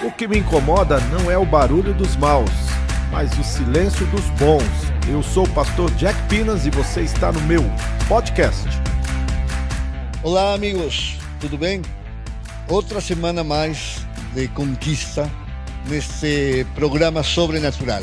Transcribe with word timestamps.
O 0.00 0.12
que 0.12 0.28
me 0.28 0.38
incomoda 0.38 1.00
não 1.06 1.28
é 1.28 1.36
o 1.36 1.44
barulho 1.44 1.92
dos 1.92 2.14
maus, 2.14 2.48
mas 3.10 3.36
o 3.36 3.42
silêncio 3.42 4.06
dos 4.06 4.24
bons. 4.38 4.62
Eu 5.10 5.24
sou 5.24 5.44
o 5.44 5.50
pastor 5.50 5.90
Jack 5.96 6.16
Pinas 6.28 6.64
e 6.66 6.70
você 6.70 7.00
está 7.00 7.32
no 7.32 7.40
meu 7.40 7.62
podcast. 8.06 8.68
Olá, 10.22 10.54
amigos, 10.54 11.18
tudo 11.40 11.58
bem? 11.58 11.82
Outra 12.68 13.00
semana 13.00 13.42
mais 13.42 14.06
de 14.36 14.46
conquista 14.46 15.28
neste 15.88 16.64
programa 16.76 17.24
sobrenatural. 17.24 18.02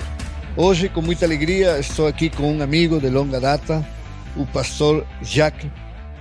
Hoje, 0.57 0.89
com 0.89 1.01
muita 1.01 1.25
alegria, 1.25 1.79
estou 1.79 2.07
aqui 2.07 2.29
com 2.29 2.57
um 2.57 2.61
amigo 2.61 2.99
de 2.99 3.09
longa 3.09 3.39
data, 3.39 3.87
o 4.35 4.45
pastor 4.45 5.07
Jack 5.21 5.71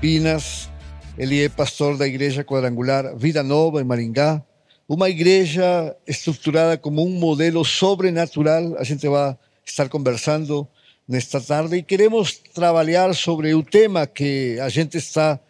Pinas. 0.00 0.70
Ele 1.18 1.42
é 1.42 1.48
pastor 1.48 1.96
da 1.96 2.06
Igreja 2.06 2.44
Quadrangular 2.44 3.16
Vida 3.16 3.42
Nova, 3.42 3.80
em 3.80 3.84
Maringá 3.84 4.40
uma 4.88 5.08
igreja 5.08 5.96
estruturada 6.06 6.76
como 6.76 7.04
um 7.04 7.10
modelo 7.10 7.64
sobrenatural. 7.64 8.76
A 8.78 8.84
gente 8.84 9.08
vai 9.08 9.36
estar 9.64 9.88
conversando 9.88 10.66
nesta 11.08 11.40
tarde 11.40 11.76
e 11.76 11.82
queremos 11.82 12.38
trabalhar 12.54 13.14
sobre 13.14 13.54
o 13.54 13.62
tema 13.62 14.06
que 14.06 14.58
a 14.60 14.68
gente 14.68 14.96
está 14.96 15.40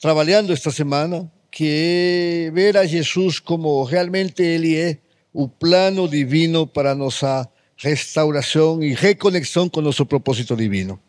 trabalhando 0.00 0.52
esta 0.52 0.70
semana, 0.70 1.30
que 1.50 2.46
é 2.48 2.50
ver 2.50 2.76
a 2.76 2.86
Jesus 2.86 3.38
como 3.38 3.82
realmente 3.84 4.42
Ele 4.42 4.76
é 4.76 4.98
o 5.32 5.48
plano 5.48 6.08
divino 6.08 6.66
para 6.66 6.94
nossa 6.94 7.48
restauração 7.76 8.82
e 8.82 8.94
reconexão 8.94 9.68
com 9.68 9.80
nosso 9.80 10.06
propósito 10.06 10.56
divino. 10.56 11.00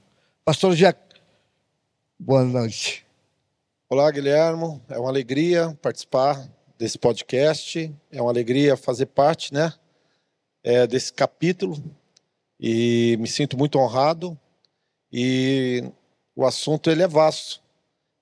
Pastor 0.43 0.75
Jack, 0.75 0.99
boa 2.19 2.43
noite. 2.43 3.05
Olá, 3.87 4.09
Guilhermo. 4.09 4.81
É 4.89 4.97
uma 4.97 5.09
alegria 5.09 5.77
participar 5.81 6.47
desse 6.77 6.97
podcast. 6.97 7.93
É 8.11 8.21
uma 8.21 8.31
alegria 8.31 8.77
fazer 8.77 9.07
parte, 9.07 9.53
né, 9.53 9.73
é, 10.63 10.87
desse 10.87 11.13
capítulo 11.13 11.81
e 12.59 13.17
me 13.19 13.27
sinto 13.27 13.57
muito 13.57 13.77
honrado. 13.79 14.37
E 15.11 15.83
o 16.35 16.45
assunto 16.45 16.89
ele 16.89 17.03
é 17.03 17.07
vasto 17.07 17.61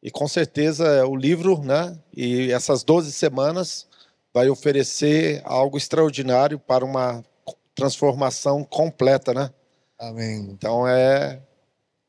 e 0.01 0.11
com 0.11 0.27
certeza 0.27 1.05
o 1.07 1.15
livro, 1.15 1.61
né, 1.63 1.97
e 2.15 2.51
essas 2.51 2.83
12 2.83 3.11
semanas 3.11 3.87
vai 4.33 4.49
oferecer 4.49 5.41
algo 5.45 5.77
extraordinário 5.77 6.59
para 6.59 6.83
uma 6.83 7.23
transformação 7.75 8.63
completa, 8.63 9.33
né? 9.33 9.51
Amém. 9.97 10.49
Então 10.51 10.87
é 10.87 11.41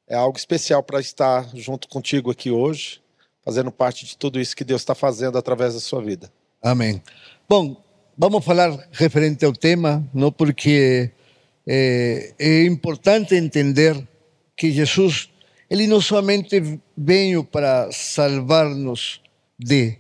é 0.07 0.15
algo 0.15 0.37
especial 0.37 0.83
para 0.83 1.01
estar 1.01 1.49
junto 1.57 1.89
contigo 1.89 2.31
aqui 2.31 2.51
hoje 2.51 3.04
fazendo 3.45 3.71
parte 3.71 4.07
de 4.07 4.17
tudo 4.17 4.41
isso 4.41 4.57
que 4.57 4.65
Deus 4.65 4.81
está 4.83 4.95
fazendo 4.95 5.37
através 5.37 5.75
da 5.75 5.81
sua 5.81 6.01
vida. 6.01 6.31
Amém. 6.63 7.03
Bom, 7.49 7.77
vamos 8.17 8.45
falar 8.45 8.89
referente 8.93 9.45
ao 9.45 9.53
tema, 9.53 10.03
não 10.15 10.33
porque 10.33 11.11
é, 11.67 12.33
é 12.39 12.65
importante 12.65 13.35
entender 13.35 13.97
que 14.57 14.73
Jesus, 14.73 15.29
ele 15.69 15.87
não 15.87 16.01
somente 16.01 16.81
veio 16.97 17.45
para 17.45 17.91
salvar-nos 17.93 19.21
de, 19.59 19.99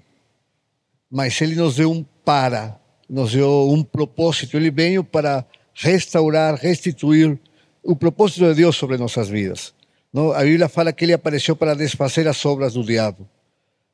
mas 1.11 1.41
ele 1.41 1.55
nos 1.55 1.77
deu 1.77 1.91
um 1.91 2.05
para, 2.25 2.81
nos 3.08 3.33
deu 3.33 3.69
um 3.70 3.83
propósito. 3.83 4.56
Ele 4.56 4.70
veio 4.70 5.05
para 5.05 5.45
restaurar, 5.75 6.55
restituir 6.55 7.39
o 7.83 7.95
propósito 7.95 8.47
de 8.48 8.55
Deus 8.55 8.77
sobre 8.77 8.97
nossas 8.97 9.29
vidas. 9.29 9.75
Não? 10.12 10.33
A 10.33 10.42
Bíblia 10.42 10.69
fala 10.69 10.92
que 10.92 11.05
ele 11.05 11.12
apareceu 11.12 11.55
para 11.55 11.75
desfazer 11.75 12.27
as 12.27 12.45
obras 12.47 12.75
do 12.75 12.84
diabo. 12.84 13.29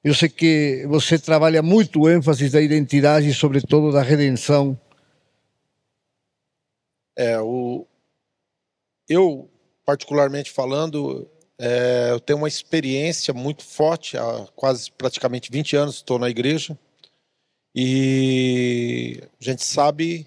Eu 0.02 0.14
sei 0.14 0.30
que 0.30 0.86
você 0.88 1.18
trabalha 1.18 1.62
muito 1.62 2.00
o 2.00 2.08
ênfase 2.08 2.48
da 2.48 2.60
identidade 2.60 3.28
e, 3.28 3.34
sobretudo, 3.34 3.92
da 3.92 4.02
redenção. 4.02 4.78
É, 7.14 7.38
o... 7.38 7.86
Eu, 9.06 9.50
particularmente 9.84 10.50
falando, 10.50 11.30
é, 11.58 12.08
eu 12.12 12.18
tenho 12.18 12.38
uma 12.38 12.48
experiência 12.48 13.34
muito 13.34 13.62
forte, 13.62 14.16
há 14.16 14.48
quase 14.56 14.90
praticamente 14.90 15.50
20 15.52 15.76
anos 15.76 15.96
estou 15.96 16.18
na 16.18 16.30
igreja, 16.30 16.78
e 17.74 19.20
a 19.38 19.44
gente 19.44 19.62
sabe 19.62 20.26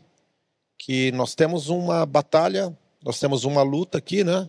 que 0.78 1.12
nós 1.14 1.34
temos 1.34 1.70
uma 1.70 2.06
batalha, 2.06 2.78
nós 3.04 3.20
temos 3.20 3.44
uma 3.44 3.64
luta 3.64 3.98
aqui, 3.98 4.24
né? 4.24 4.48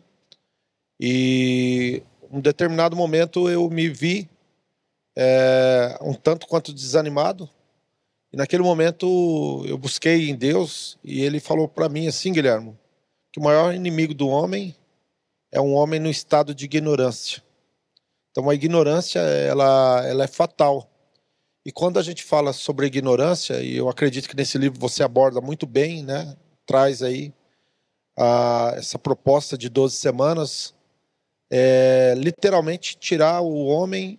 E 1.01 2.03
um 2.31 2.41
determinado 2.41 2.95
momento 2.95 3.49
eu 3.49 3.71
me 3.71 3.89
vi 3.89 4.29
é, 5.17 5.99
um 6.01 6.15
tanto 6.15 6.47
quanto 6.47 6.73
desanimado. 6.73 7.49
E 8.33 8.37
naquele 8.37 8.63
momento 8.63 9.65
eu 9.67 9.79
busquei 9.79 10.29
em 10.29 10.35
Deus 10.35 10.99
e 11.05 11.23
ele 11.23 11.39
falou 11.39 11.69
para 11.69 11.89
mim 11.89 12.09
assim, 12.09 12.33
Guilherme, 12.33 12.77
que 13.33 13.39
o 13.39 13.43
maior 13.43 13.75
inimigo 13.75 14.15
do 14.15 14.29
homem 14.29 14.75
é 15.53 15.61
um 15.61 15.73
homem 15.75 16.01
no 16.01 16.11
estado 16.11 16.55
de 16.55 16.65
ignorância. 16.65 17.43
Então 18.31 18.51
a 18.51 18.55
ignorância 18.55 19.21
ela, 19.21 20.05
ela 20.05 20.25
é 20.25 20.27
fatal. 20.27 20.91
E 21.65 21.71
quando 21.71 21.99
a 21.99 22.03
gente 22.03 22.25
fala 22.25 22.53
sobre 22.53 22.87
ignorância, 22.87 23.63
e 23.63 23.77
eu 23.77 23.89
acredito 23.89 24.29
que 24.29 24.37
nesse 24.37 24.59
livro 24.59 24.79
você 24.79 25.03
aborda 25.03 25.41
muito 25.41 25.67
bem, 25.67 26.03
né? 26.03 26.37
Traz 26.67 27.03
aí 27.03 27.33
a, 28.19 28.75
essa 28.77 28.99
proposta 28.99 29.57
de 29.57 29.69
12 29.69 29.97
semanas, 29.97 30.75
é, 31.51 32.15
literalmente 32.17 32.97
tirar 32.97 33.41
o 33.41 33.67
homem 33.67 34.19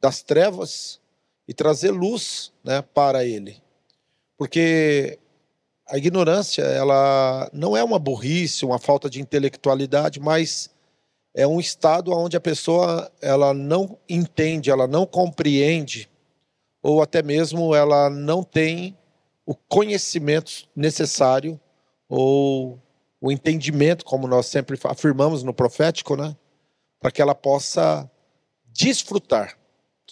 das 0.00 0.22
trevas 0.22 1.00
e 1.46 1.52
trazer 1.52 1.90
luz 1.90 2.52
né, 2.64 2.82
para 2.82 3.24
ele. 3.24 3.62
Porque 4.36 5.18
a 5.86 5.98
ignorância 5.98 6.62
ela 6.62 7.50
não 7.52 7.76
é 7.76 7.82
uma 7.82 7.98
burrice, 7.98 8.64
uma 8.64 8.78
falta 8.78 9.10
de 9.10 9.20
intelectualidade, 9.20 10.20
mas 10.20 10.70
é 11.34 11.46
um 11.46 11.60
estado 11.60 12.12
onde 12.12 12.36
a 12.36 12.40
pessoa 12.40 13.10
ela 13.20 13.52
não 13.52 13.98
entende, 14.08 14.70
ela 14.70 14.86
não 14.86 15.04
compreende, 15.04 16.08
ou 16.82 17.02
até 17.02 17.22
mesmo 17.22 17.74
ela 17.74 18.08
não 18.08 18.42
tem 18.42 18.96
o 19.44 19.54
conhecimento 19.54 20.68
necessário 20.74 21.60
ou 22.08 22.80
o 23.20 23.30
entendimento, 23.30 24.04
como 24.04 24.26
nós 24.26 24.46
sempre 24.46 24.78
afirmamos 24.84 25.42
no 25.42 25.52
profético, 25.52 26.16
né, 26.16 26.34
para 27.00 27.10
que 27.10 27.20
ela 27.20 27.34
possa 27.34 28.10
desfrutar 28.72 29.59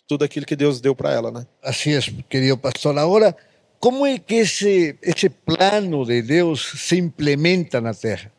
tudo 0.09 0.25
aquilo 0.25 0.47
que 0.47 0.57
Deus 0.57 0.81
deu 0.81 0.97
para 0.97 1.13
ela, 1.13 1.31
né? 1.31 1.47
Assim 1.63 1.93
é, 1.93 2.01
querido 2.29 2.57
pastor. 2.57 2.99
Agora, 2.99 3.37
como 3.79 4.07
é 4.07 4.19
que 4.19 4.37
esse 4.37 4.99
esse 5.03 5.29
plano 5.29 6.05
de 6.05 6.23
Deus 6.23 6.73
se 6.77 6.97
implementa 6.97 7.81
na 7.81 7.93
Terra? 7.93 8.33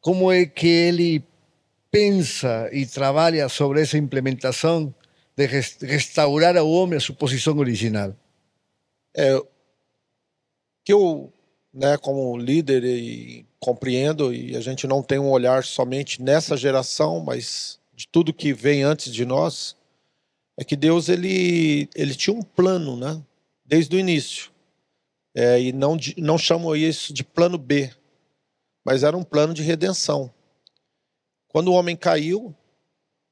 Como 0.00 0.32
é 0.32 0.44
que 0.44 0.66
ele 0.66 1.24
pensa 1.90 2.68
e 2.72 2.84
trabalha 2.84 3.48
sobre 3.48 3.80
essa 3.80 3.96
implementação 3.96 4.92
de 5.36 5.46
restaurar 5.46 6.56
ao 6.56 6.68
homem 6.68 6.96
a 6.96 7.00
sua 7.00 7.14
posição 7.14 7.56
original? 7.58 8.14
É 9.16 9.40
que 10.84 10.92
eu, 10.92 11.32
né, 11.72 11.96
como 11.96 12.36
líder 12.36 12.82
e 12.82 13.46
compreendo 13.60 14.34
e 14.34 14.56
a 14.56 14.60
gente 14.60 14.88
não 14.88 15.00
tem 15.00 15.20
um 15.20 15.30
olhar 15.30 15.62
somente 15.62 16.20
nessa 16.20 16.56
geração, 16.56 17.20
mas 17.20 17.78
de 17.94 18.08
tudo 18.08 18.32
que 18.32 18.52
vem 18.52 18.82
antes 18.82 19.12
de 19.12 19.24
nós 19.24 19.76
é 20.56 20.64
que 20.64 20.76
Deus 20.76 21.08
ele, 21.08 21.88
ele 21.94 22.14
tinha 22.14 22.34
um 22.34 22.42
plano, 22.42 22.96
né? 22.96 23.22
Desde 23.64 23.94
o 23.96 23.98
início. 23.98 24.50
É, 25.34 25.60
e 25.60 25.72
não, 25.72 25.96
não 26.18 26.36
chamam 26.36 26.76
isso 26.76 27.12
de 27.12 27.24
plano 27.24 27.56
B, 27.56 27.90
mas 28.84 29.02
era 29.02 29.16
um 29.16 29.24
plano 29.24 29.54
de 29.54 29.62
redenção. 29.62 30.32
Quando 31.48 31.68
o 31.68 31.74
homem 31.74 31.96
caiu, 31.96 32.54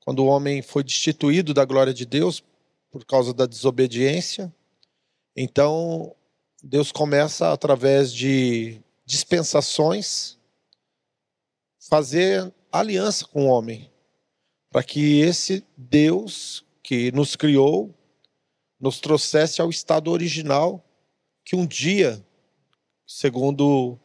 quando 0.01 0.21
o 0.21 0.27
homem 0.27 0.63
foi 0.63 0.83
destituído 0.83 1.53
da 1.53 1.65
glória 1.65 1.93
de 1.93 2.07
Deus 2.07 2.43
por 2.91 3.05
causa 3.05 3.35
da 3.35 3.45
desobediência, 3.45 4.53
então 5.37 6.15
Deus 6.63 6.91
começa 6.91 7.53
através 7.53 8.13
de 8.13 8.81
dispensações 9.05 10.39
fazer 11.89 12.53
aliança 12.73 13.27
com 13.27 13.47
o 13.47 13.49
homem, 13.49 13.91
para 14.71 14.83
que 14.83 15.21
esse 15.21 15.65
Deus 15.77 16.65
que 16.83 17.13
nos 17.13 17.37
criou, 17.37 17.95
nos 18.81 19.01
trouxesse 19.01 19.61
ao 19.61 19.71
estado 19.71 20.11
original 20.11 20.85
que 21.45 21.57
um 21.57 21.67
dia, 21.67 22.25
segundo 23.07 23.99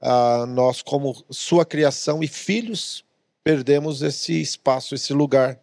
a 0.00 0.46
nós 0.46 0.82
como 0.82 1.24
sua 1.30 1.64
criação 1.64 2.22
e 2.22 2.28
filhos, 2.28 3.04
perdemos 3.42 4.02
esse 4.02 4.40
espaço, 4.40 4.94
esse 4.94 5.12
lugar. 5.12 5.58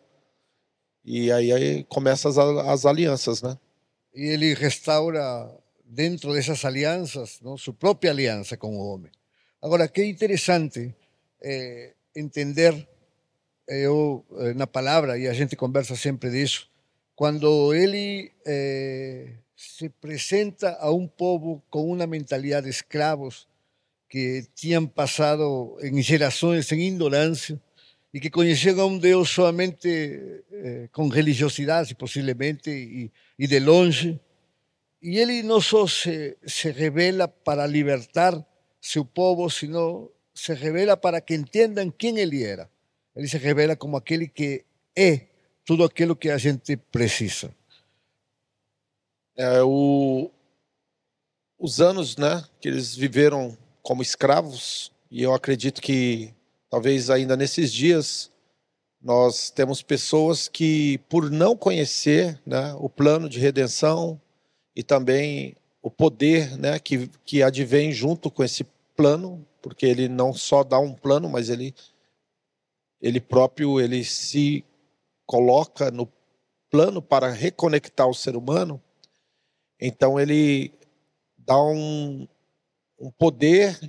E 1.03 1.31
aí, 1.31 1.51
aí 1.51 1.83
começam 1.83 2.31
as, 2.31 2.37
as 2.37 2.85
alianças, 2.85 3.41
né? 3.41 3.57
E 4.13 4.23
ele 4.23 4.53
restaura 4.53 5.51
dentro 5.83 6.33
dessas 6.33 6.65
alianças, 6.65 7.39
não, 7.41 7.57
sua 7.57 7.73
própria 7.73 8.11
aliança 8.11 8.57
com 8.57 8.75
o 8.75 8.79
homem. 8.79 9.11
Agora, 9.61 9.87
que 9.87 10.03
interessante 10.03 10.93
é, 11.41 11.93
entender 12.15 12.87
eu 13.67 14.25
eh, 14.37 14.53
na 14.53 14.67
palavra 14.67 15.17
e 15.17 15.27
a 15.27 15.33
gente 15.33 15.55
conversa 15.55 15.95
sempre 15.95 16.29
disso 16.29 16.69
quando 17.15 17.73
ele 17.73 18.31
eh, 18.45 19.31
se 19.55 19.85
apresenta 19.85 20.77
a 20.79 20.91
um 20.91 21.07
povo 21.07 21.63
com 21.69 21.91
uma 21.91 22.05
mentalidade 22.05 22.65
de 22.65 22.71
escravos 22.71 23.47
que 24.09 24.45
tinham 24.53 24.85
passado 24.85 25.77
em 25.81 26.01
gerações 26.01 26.71
em 26.71 26.87
ignorância 26.87 27.59
e 28.13 28.19
que 28.19 28.29
conheciam 28.29 28.79
a 28.79 28.85
um 28.85 28.97
Deus 28.97 29.29
somente 29.29 29.89
eh, 30.51 30.87
com 30.91 31.07
religiosidade, 31.09 31.95
possivelmente, 31.95 32.69
e, 32.69 33.11
e, 33.37 33.45
de 33.45 33.59
longe. 33.59 34.19
E 35.01 35.17
ele 35.19 35.43
não 35.43 35.59
só 35.59 35.85
se, 35.85 36.37
se 36.45 36.71
revela 36.71 37.27
para 37.27 37.67
libertar 37.67 38.33
seu 38.79 39.03
povo, 39.03 39.49
sino 39.49 40.09
se 40.33 40.53
revela 40.53 40.95
para 40.95 41.19
que 41.19 41.35
entendam 41.35 41.91
quem 41.91 42.17
ele 42.17 42.43
era. 42.43 42.69
Ele 43.15 43.27
se 43.27 43.37
revela 43.37 43.75
como 43.75 43.95
aquele 43.97 44.27
que 44.27 44.65
é 44.95 45.21
tudo 45.65 45.83
aquilo 45.83 46.15
que 46.15 46.29
a 46.29 46.37
gente 46.37 46.75
precisa. 46.77 47.53
É, 49.37 49.61
o, 49.63 50.29
os 51.57 51.81
anos 51.81 52.17
né, 52.17 52.43
que 52.59 52.67
eles 52.67 52.95
viveram 52.95 53.57
como 53.81 54.01
escravos, 54.01 54.91
e 55.09 55.21
eu 55.23 55.33
acredito 55.33 55.81
que 55.81 56.33
talvez 56.69 57.09
ainda 57.09 57.35
nesses 57.35 57.71
dias 57.71 58.31
nós 59.01 59.51
temos 59.51 59.83
pessoas 59.83 60.47
que, 60.47 60.97
por 61.07 61.29
não 61.29 61.55
conhecer 61.55 62.41
né, 62.45 62.75
o 62.79 62.89
plano 62.89 63.29
de 63.29 63.39
redenção 63.39 64.19
e 64.75 64.81
também 64.81 65.55
o 65.81 65.91
poder 65.91 66.57
né, 66.57 66.79
que, 66.79 67.07
que 67.23 67.43
advém 67.43 67.91
junto 67.91 68.31
com 68.31 68.43
esse 68.43 68.65
plano, 68.95 69.45
porque 69.61 69.85
ele 69.85 70.09
não 70.09 70.33
só 70.33 70.63
dá 70.63 70.79
um 70.79 70.91
plano, 70.91 71.29
mas 71.29 71.49
ele, 71.49 71.75
ele 73.01 73.19
próprio 73.19 73.79
ele 73.79 74.03
se 74.03 74.63
coloca 75.25 75.91
no 75.91 76.07
plano 76.69 77.01
para 77.01 77.31
reconectar 77.31 78.07
o 78.07 78.13
ser 78.13 78.35
humano, 78.35 78.81
então 79.79 80.19
ele 80.19 80.73
dá 81.37 81.61
um, 81.61 82.27
um 82.99 83.11
poder 83.11 83.79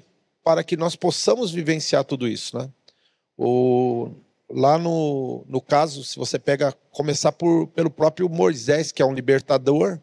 para 0.45 0.63
que 0.63 0.77
nós 0.77 0.95
possamos 0.95 1.51
vivenciar 1.51 2.05
tudo 2.05 2.29
isso, 2.29 2.57
né? 2.57 2.71
O, 3.37 4.11
lá 4.49 4.79
no, 4.79 5.45
no 5.49 5.61
caso, 5.61 6.05
se 6.05 6.17
você 6.17 6.39
pega, 6.39 6.73
começar 6.91 7.33
por, 7.33 7.67
pelo 7.69 7.91
próprio 7.91 8.29
Moisés, 8.29 8.93
que 8.93 9.03
é 9.03 9.05
um 9.05 9.13
libertador, 9.13 9.99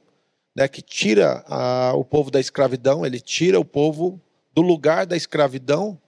né, 0.55 0.67
que 0.67 0.81
tira 0.81 1.43
a, 1.47 1.93
o 1.93 2.03
povo 2.03 2.29
da 2.29 2.39
escravidão, 2.39 3.05
ele 3.05 3.19
tira 3.19 3.59
o 3.59 3.65
povo 3.65 4.21
do 4.53 4.61
lugar 4.61 5.05
da 5.05 5.17
escravidão, 5.17 5.99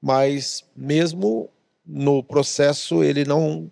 mas 0.00 0.64
mesmo 0.74 1.50
no 1.84 2.22
processo 2.22 3.02
ele 3.02 3.24
não 3.24 3.70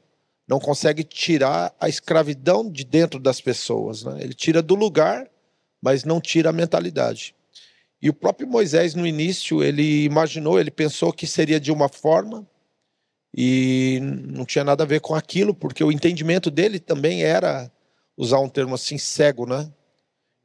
não 0.50 0.58
consegue 0.58 1.04
tirar 1.04 1.72
a 1.78 1.88
escravidão 1.88 2.68
de 2.68 2.84
dentro 2.84 3.20
das 3.20 3.40
pessoas. 3.40 4.02
Né? 4.02 4.18
Ele 4.20 4.34
tira 4.34 4.60
do 4.60 4.74
lugar, 4.74 5.30
mas 5.80 6.02
não 6.02 6.20
tira 6.20 6.50
a 6.50 6.52
mentalidade. 6.52 7.36
E 8.02 8.10
o 8.10 8.12
próprio 8.12 8.48
Moisés, 8.48 8.96
no 8.96 9.06
início, 9.06 9.62
ele 9.62 10.02
imaginou, 10.02 10.58
ele 10.58 10.72
pensou 10.72 11.12
que 11.12 11.24
seria 11.24 11.60
de 11.60 11.70
uma 11.70 11.88
forma 11.88 12.44
e 13.32 14.00
não 14.02 14.44
tinha 14.44 14.64
nada 14.64 14.82
a 14.82 14.86
ver 14.86 15.00
com 15.00 15.14
aquilo, 15.14 15.54
porque 15.54 15.84
o 15.84 15.92
entendimento 15.92 16.50
dele 16.50 16.80
também 16.80 17.22
era, 17.22 17.70
usar 18.16 18.40
um 18.40 18.48
termo 18.48 18.74
assim, 18.74 18.98
cego, 18.98 19.46
né? 19.46 19.70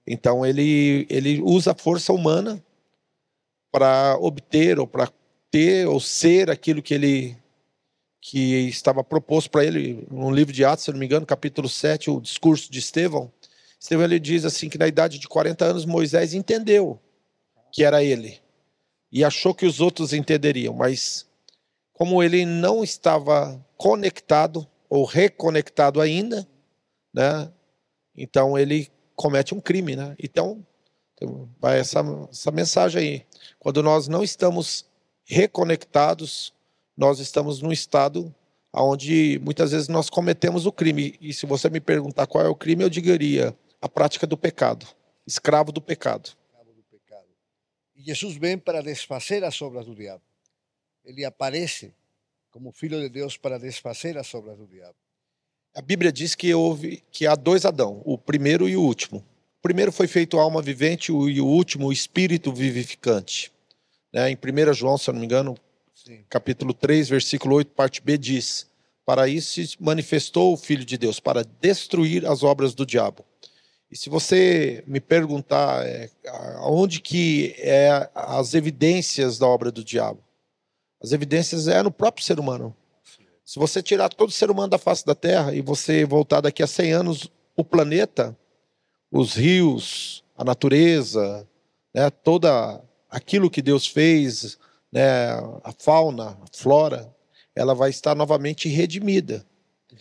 Então 0.06 0.46
ele, 0.46 1.08
ele 1.10 1.42
usa 1.42 1.72
a 1.72 1.76
força 1.76 2.14
humana 2.14 2.64
para 3.72 4.16
obter 4.20 4.80
ou 4.80 4.86
para 4.86 5.10
ter 5.50 5.88
ou 5.88 6.00
ser 6.00 6.52
aquilo 6.52 6.84
que 6.84 6.94
ele 6.94 7.36
que 8.28 8.68
estava 8.68 9.04
proposto 9.04 9.52
para 9.52 9.64
ele 9.64 10.08
no 10.10 10.32
livro 10.32 10.52
de 10.52 10.66
Atos, 10.66 10.86
se 10.86 10.92
não 10.92 10.98
me 10.98 11.06
engano, 11.06 11.28
capítulo 11.28 11.70
7, 11.70 12.10
o 12.10 12.20
discurso 12.20 12.72
de 12.72 12.80
Estevão. 12.80 13.32
Estevão 13.80 14.04
ele 14.04 14.20
diz 14.20 14.46
assim 14.46 14.68
que 14.68 14.80
na 14.80 14.88
idade 14.88 15.20
de 15.20 15.28
40 15.28 15.64
anos 15.64 15.86
Moisés 15.86 16.34
entendeu 16.34 17.00
que 17.72 17.84
era 17.84 18.04
ele 18.04 18.42
e 19.12 19.24
achou 19.24 19.54
que 19.54 19.68
os 19.68 19.80
outros 19.80 20.12
entenderiam, 20.12 20.74
mas 20.74 21.28
como 21.94 22.24
ele 22.24 22.48
não 22.48 22.84
estava 22.84 23.64
conectado 23.78 24.68
ou 24.90 25.06
reconectado 25.06 26.02
ainda, 26.02 26.48
né? 27.14 27.52
Então 28.18 28.58
ele 28.58 28.90
comete 29.16 29.54
um 29.54 29.62
crime, 29.62 29.96
né? 29.96 30.16
Então 30.18 30.66
vai 31.60 31.78
essa, 31.78 32.00
essa 32.32 32.50
mensagem 32.50 33.02
aí. 33.02 33.26
Quando 33.60 33.84
nós 33.84 34.08
não 34.08 34.24
estamos 34.24 34.84
reconectados 35.26 36.55
nós 36.98 37.20
estamos 37.20 37.62
num 37.62 37.72
estado 37.72 38.34
onde 38.74 39.40
muitas 39.44 39.72
vezes 39.72 39.88
nós 39.88 40.10
cometemos 40.10 40.66
o 40.66 40.72
crime. 40.72 41.16
E 41.22 41.34
se 41.34 41.46
você 41.46 41.70
me 41.70 41.80
perguntar 41.80 42.28
qual 42.28 42.46
é 42.46 42.50
o 42.50 42.56
crime, 42.56 42.84
eu 42.84 42.90
diria 42.90 43.56
a 43.82 43.88
prática 43.88 44.28
do 44.28 44.38
pecado, 44.38 44.86
escravo 45.26 45.72
do 45.72 45.82
pecado. 45.82 46.32
E 47.96 48.02
Jesus 48.02 48.36
vem 48.36 48.58
para 48.58 48.82
desfazer 48.82 49.44
as 49.44 49.62
obras 49.62 49.86
do 49.86 49.96
diabo. 49.96 50.22
Ele 51.04 51.24
aparece 51.24 51.94
como 52.52 52.72
filho 52.72 53.00
de 53.00 53.10
Deus 53.10 53.38
para 53.38 53.58
desfazer 53.58 54.18
as 54.18 54.34
obras 54.34 54.58
do 54.58 54.68
diabo. 54.68 54.96
A 55.74 55.82
Bíblia 55.82 56.12
diz 56.12 56.36
que 56.36 56.54
houve 56.54 57.04
que 57.12 57.26
há 57.26 57.36
dois 57.36 57.66
Adão, 57.66 58.02
o 58.06 58.18
primeiro 58.18 58.68
e 58.68 58.76
o 58.78 58.82
último. 58.82 59.20
O 59.60 59.62
primeiro 59.62 59.92
foi 59.92 60.08
feito 60.08 60.40
alma 60.40 60.62
vivente 60.62 61.12
e 61.12 61.42
o 61.42 61.46
último 61.46 61.88
o 61.88 61.94
espírito 61.94 62.52
vivificante. 62.52 63.52
Né? 64.14 64.32
Em 64.32 64.36
1 64.36 64.74
João, 64.74 64.98
se 64.98 65.10
eu 65.10 65.14
não 65.14 65.20
me 65.20 65.26
engano, 65.26 65.58
Sim. 66.06 66.24
capítulo 66.30 66.72
3, 66.72 67.10
versículo 67.10 67.56
8, 67.56 67.72
parte 67.72 68.00
B 68.00 68.16
diz: 68.16 68.70
Para 69.04 69.28
isso 69.28 69.66
se 69.66 69.76
manifestou 69.80 70.54
o 70.54 70.58
Filho 70.58 70.86
de 70.86 71.00
Deus, 71.00 71.20
para 71.20 71.44
destruir 71.60 72.28
as 72.28 72.44
obras 72.44 72.76
do 72.76 72.86
diabo. 72.86 73.26
E 73.90 73.98
se 73.98 74.08
você 74.08 74.84
me 74.86 75.00
perguntar 75.00 75.84
é, 75.84 76.12
onde 76.62 77.02
que 77.02 77.56
é 77.58 78.08
as 78.14 78.54
evidências 78.54 79.40
da 79.40 79.48
obra 79.48 79.72
do 79.72 79.84
diabo, 79.84 80.24
as 81.02 81.12
evidências 81.12 81.68
é 81.68 81.82
no 81.82 81.90
próprio 81.90 82.24
ser 82.24 82.40
humano. 82.40 82.76
Se 83.44 83.58
você 83.58 83.82
tirar 83.82 84.10
todo 84.10 84.32
ser 84.32 84.52
humano 84.52 84.70
da 84.70 84.78
face 84.78 85.04
da 85.04 85.16
Terra 85.16 85.56
e 85.56 85.62
você 85.62 86.06
voltar 86.06 86.42
daqui 86.42 86.62
a 86.62 86.68
100 86.68 86.94
anos, 86.94 87.32
o 87.56 87.64
planeta, 87.64 88.38
os 89.12 89.34
rios, 89.34 90.24
a 90.38 90.44
natureza, 90.44 91.48
né, 91.94 92.12
toda 92.12 92.80
aquilo 93.10 93.50
que 93.50 93.62
Deus 93.62 93.88
fez, 93.88 94.60
né, 94.96 95.34
a 95.62 95.74
fauna, 95.78 96.38
a 96.42 96.58
flora, 96.58 97.14
ela 97.54 97.76
vai 97.76 97.90
estar 97.90 98.16
novamente 98.16 98.70
redimida. 98.70 99.46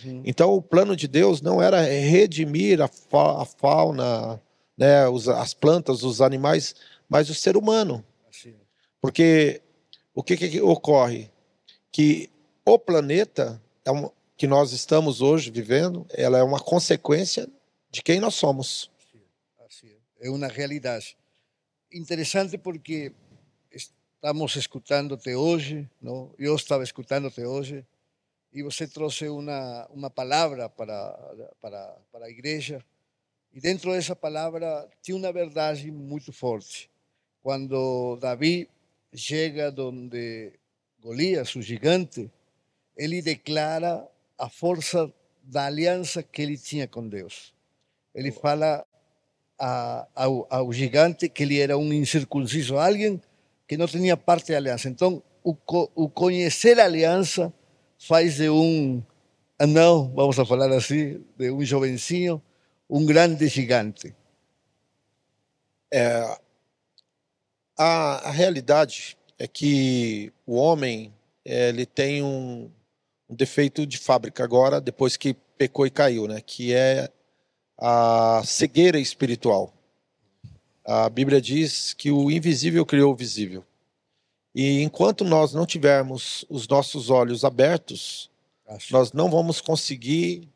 Uhum. 0.05 0.23
Então, 0.25 0.55
o 0.55 0.63
plano 0.63 0.95
de 0.95 1.09
Deus 1.09 1.43
não 1.43 1.61
era 1.61 1.81
redimir 1.81 2.81
a, 2.81 2.87
fa 2.87 3.43
a 3.43 3.45
fauna, 3.45 4.41
né, 4.79 5.09
os, 5.09 5.29
as 5.29 5.53
plantas, 5.53 6.05
os 6.05 6.21
animais, 6.21 6.77
mas 7.09 7.29
o 7.29 7.35
ser 7.35 7.57
humano. 7.57 8.05
Porque 9.01 9.61
o 10.15 10.23
que, 10.23 10.37
que 10.37 10.61
ocorre? 10.61 11.29
Que 11.91 12.31
o 12.65 12.79
planeta 12.79 13.61
é 13.85 13.91
um, 13.91 14.09
que 14.37 14.47
nós 14.47 14.73
estamos 14.73 15.21
hoje 15.21 15.51
vivendo, 15.51 16.07
ela 16.11 16.39
é 16.39 16.43
uma 16.43 16.61
consequência 16.61 17.49
de 17.91 18.01
quem 18.01 18.21
nós 18.21 18.37
somos. 18.37 18.93
É 20.21 20.31
uma 20.31 20.47
realidade. 20.47 21.17
Interessante 21.93 22.57
porque 22.57 23.13
estamos 24.25 24.57
escutándote 24.57 25.35
hoje, 25.35 25.87
não? 26.01 26.35
eu 26.39 26.57
estava 26.57 26.83
escutándote 26.83 27.43
hoje, 27.43 27.85
e 28.55 28.63
você 28.63 28.89
trouxe 28.89 29.29
uma, 29.29 29.87
uma 29.91 30.09
palavra 30.09 30.67
para, 30.67 31.13
para, 31.61 31.99
para 32.11 32.25
a 32.25 32.31
igreja, 32.31 32.83
e 33.53 33.61
dentro 33.61 33.93
dessa 33.93 34.17
palavra 34.17 34.89
tinha 35.03 35.15
uma 35.15 35.31
verdade 35.31 35.91
muito 35.91 36.33
forte. 36.33 36.91
Quando 37.43 38.17
Davi 38.17 38.67
chega 39.15 39.71
onde 39.77 40.55
Golias, 41.03 41.55
o 41.55 41.61
gigante, 41.61 42.31
ele 42.97 43.21
declara 43.21 44.09
a 44.39 44.49
força 44.49 45.13
da 45.43 45.67
aliança 45.67 46.23
que 46.23 46.41
ele 46.41 46.57
tinha 46.57 46.89
com 46.89 47.07
Deus. 47.07 47.53
Ele 48.15 48.33
fala 48.33 48.87
a, 49.59 50.09
ao, 50.15 50.47
ao 50.49 50.73
gigante 50.73 51.29
que 51.29 51.43
ele 51.43 51.61
era 51.61 51.77
um 51.77 51.93
incircunciso, 51.93 52.79
alguém 52.79 53.21
que 53.75 53.77
não 53.77 53.87
tinha 53.89 54.17
parte 54.17 54.53
da 54.53 54.59
aliança. 54.59 54.89
Então, 54.89 55.23
o, 55.43 55.57
o 55.95 56.09
conhecer 56.09 56.79
a 56.79 56.85
aliança 56.85 57.53
faz 57.99 58.37
de 58.37 58.49
um 58.49 59.03
anão, 59.59 60.13
vamos 60.15 60.39
a 60.39 60.47
falar 60.47 60.71
assim, 60.71 61.25
de 61.37 61.51
um 61.51 61.65
jovencinho, 61.65 62.41
um 62.89 63.05
grande 63.05 63.49
gigante. 63.49 64.15
É, 65.93 66.39
a, 67.77 68.29
a 68.29 68.31
realidade 68.31 69.17
é 69.39 69.49
que 69.49 70.33
o 70.47 70.55
homem 70.55 71.13
ele 71.45 71.85
tem 71.85 72.23
um, 72.23 72.71
um 73.29 73.35
defeito 73.35 73.85
de 73.85 73.99
fábrica 73.99 74.45
agora, 74.45 74.81
depois 74.81 75.17
que 75.17 75.35
pecou 75.59 75.87
e 75.87 75.91
caiu, 75.91 76.29
né? 76.29 76.41
que 76.41 76.73
é 76.73 77.11
a 77.77 78.41
cegueira 78.45 78.99
espiritual. 78.99 79.73
A 80.85 81.09
Bíblia 81.09 81.41
diz 81.41 81.95
que 81.95 82.11
o 82.11 82.31
invisível 82.31 82.85
criou 82.85 83.13
o 83.13 83.17
visível. 83.17 83.65
E 84.55 84.83
enquanto 84.83 85.25
nós 85.25 85.53
não 85.53 85.67
tivermos 85.67 86.45
os 86.49 86.69
nossos 86.69 87.11
olhos 87.11 87.45
abertos, 87.45 88.31
Acho. 88.69 88.93
nós 88.93 89.13
não 89.13 89.31
vamos 89.31 89.61
conseguir 89.61 90.49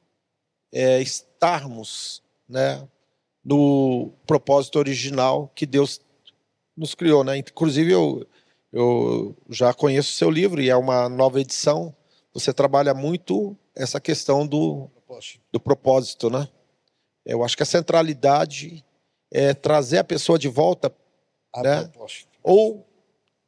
é, 0.70 1.00
estarmos 1.00 2.22
né, 2.48 2.86
no 3.44 4.12
propósito 4.26 4.78
original 4.78 5.50
que 5.54 5.66
Deus 5.66 6.00
nos 6.76 6.94
criou, 6.94 7.24
né? 7.24 7.38
Inclusive 7.38 7.92
eu 7.92 8.26
eu 8.70 9.34
já 9.48 9.72
conheço 9.72 10.10
o 10.10 10.14
seu 10.14 10.30
livro 10.30 10.60
e 10.60 10.68
é 10.68 10.76
uma 10.76 11.08
nova 11.08 11.40
edição. 11.40 11.94
Você 12.34 12.52
trabalha 12.52 12.92
muito 12.92 13.56
essa 13.74 13.98
questão 13.98 14.46
do 14.46 14.90
do 15.50 15.58
propósito, 15.58 16.28
né? 16.28 16.46
Eu 17.24 17.42
acho 17.42 17.56
que 17.56 17.62
a 17.62 17.66
centralidade 17.66 18.84
é 19.30 19.54
trazer 19.54 19.98
a 19.98 20.04
pessoa 20.04 20.38
de 20.38 20.48
volta, 20.48 20.94
a 21.52 21.62
né? 21.62 21.90
Ou 22.42 22.86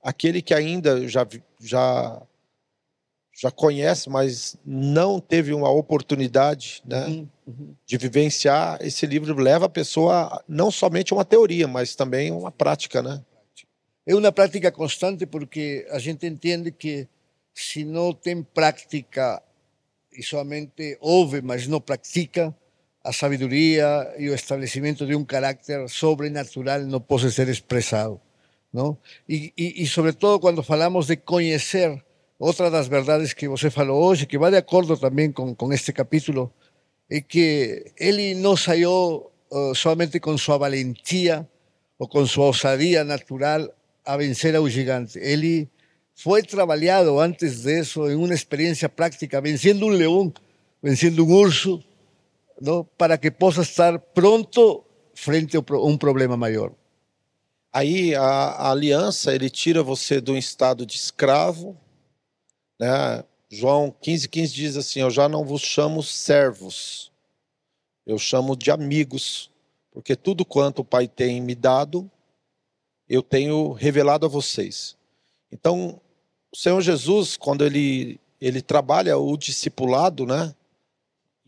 aquele 0.03 0.43
que 0.43 0.55
ainda 0.55 1.07
já 1.09 1.27
já 1.61 2.23
já 3.41 3.51
conhece, 3.51 4.11
mas 4.11 4.55
não 4.67 5.19
teve 5.19 5.55
uma 5.55 5.71
oportunidade 5.71 6.83
né, 6.85 7.07
uhum, 7.07 7.29
uhum. 7.47 7.75
de 7.87 7.97
vivenciar, 7.97 8.77
esse 8.83 9.07
livro 9.07 9.35
leva 9.41 9.65
a 9.65 9.69
pessoa 9.69 10.45
não 10.47 10.71
somente 10.71 11.13
a 11.13 11.17
uma 11.17 11.25
teoria, 11.25 11.67
mas 11.67 11.95
também 11.95 12.31
uma 12.31 12.53
prática. 12.53 13.03
Né? 13.03 13.25
É 14.07 14.15
uma 14.15 14.31
prática 14.31 14.71
constante 14.71 15.25
porque 15.25 15.87
a 15.91 15.99
gente 15.99 16.27
entende 16.27 16.71
que 16.71 17.09
se 17.55 17.83
não 17.83 18.13
tem 18.13 18.43
prática 18.43 19.43
e 20.13 20.23
somente 20.23 20.99
ouve, 21.01 21.41
mas 21.41 21.67
não 21.67 21.81
pratica, 21.81 22.55
a 23.03 23.13
sabedoria 23.13 24.15
e 24.19 24.29
o 24.29 24.35
estabelecimento 24.35 25.07
de 25.07 25.15
um 25.15 25.25
caráter 25.25 25.89
sobrenatural 25.89 26.81
não 26.81 27.01
pode 27.01 27.31
ser 27.33 27.49
expressado. 27.49 28.21
Não? 28.73 28.97
E, 29.29 29.53
e, 29.57 29.83
e 29.83 29.87
sobretudo 29.87 30.39
quando 30.39 30.63
falamos 30.63 31.07
de 31.07 31.17
conhecer 31.17 32.03
Outra 32.41 32.71
das 32.71 32.89
verdades 32.89 33.35
que 33.35 33.47
você 33.47 33.71
falou 33.71 34.03
hoje, 34.03 34.25
que 34.25 34.39
vai 34.39 34.51
de 34.51 34.57
acordo 34.57 34.97
também 34.97 35.31
com, 35.31 35.55
com 35.55 35.71
este 35.75 35.93
capítulo, 35.93 36.51
é 37.11 37.21
que 37.21 37.93
ele 37.99 38.35
não 38.35 38.57
saiu 38.57 39.31
uh, 39.51 39.75
somente 39.75 40.19
com 40.19 40.39
sua 40.39 40.57
valentia 40.57 41.47
ou 41.99 42.09
com 42.09 42.25
sua 42.25 42.47
ousadia 42.47 43.05
natural 43.05 43.69
a 44.07 44.17
vencer 44.17 44.57
ao 44.57 44.67
gigante. 44.71 45.19
Ele 45.19 45.69
foi 46.15 46.43
trabalhado 46.43 47.21
antes 47.21 47.61
disso 47.61 48.11
em 48.11 48.15
uma 48.15 48.33
experiência 48.33 48.89
prática, 48.89 49.39
vencendo 49.39 49.85
um 49.85 49.91
leão, 49.91 50.33
vencendo 50.83 51.27
um 51.27 51.33
urso, 51.35 51.85
não? 52.61 52.85
para 52.99 53.17
que 53.17 53.31
possa 53.31 53.63
estar 53.63 53.99
pronto 53.99 54.85
frente 55.15 55.57
a 55.57 55.61
um 55.61 55.97
problema 55.97 56.37
maior. 56.37 56.73
Aí 57.73 58.15
a, 58.15 58.71
aliança 58.71 59.35
ele 59.35 59.49
tira 59.49 59.83
você 59.83 60.23
um 60.29 60.37
estado 60.37 60.85
de 60.85 60.97
escravo 60.97 61.77
né? 62.81 63.23
João 63.51 63.95
15, 64.01 64.27
15 64.27 64.55
diz 64.55 64.77
assim: 64.79 65.01
Eu 65.01 65.11
já 65.11 65.29
não 65.29 65.45
vos 65.45 65.61
chamo 65.61 66.03
servos, 66.03 67.13
eu 68.07 68.19
chamo 68.19 68.57
de 68.57 68.71
amigos, 68.71 69.51
porque 69.93 70.17
tudo 70.17 70.47
quanto 70.47 70.79
o 70.79 70.85
Pai 70.85 71.07
tem 71.07 71.43
me 71.43 71.55
dado, 71.55 72.11
eu 73.07 73.23
tenho 73.23 73.73
revelado 73.73 74.25
a 74.25 74.31
vocês. 74.31 74.97
Então, 75.53 76.01
o 76.51 76.57
Senhor 76.57 76.81
Jesus, 76.81 77.37
quando 77.37 77.67
ele, 77.67 78.19
ele 78.41 78.63
trabalha 78.63 79.19
o 79.19 79.37
discipulado, 79.37 80.25
né? 80.25 80.55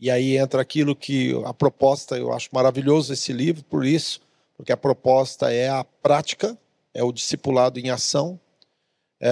E 0.03 0.11
aí 0.11 0.35
entra 0.35 0.61
aquilo 0.61 0.97
que 0.97 1.31
a 1.45 1.53
proposta, 1.53 2.17
eu 2.17 2.33
acho 2.33 2.49
maravilhoso 2.51 3.13
esse 3.13 3.31
livro, 3.31 3.63
por 3.63 3.85
isso, 3.85 4.19
porque 4.57 4.73
a 4.73 4.75
proposta 4.75 5.49
é 5.49 5.69
a 5.69 5.81
prática, 5.81 6.57
é 6.93 7.01
o 7.01 7.13
discipulado 7.13 7.79
em 7.79 7.89
ação. 7.89 8.37
É, 9.21 9.31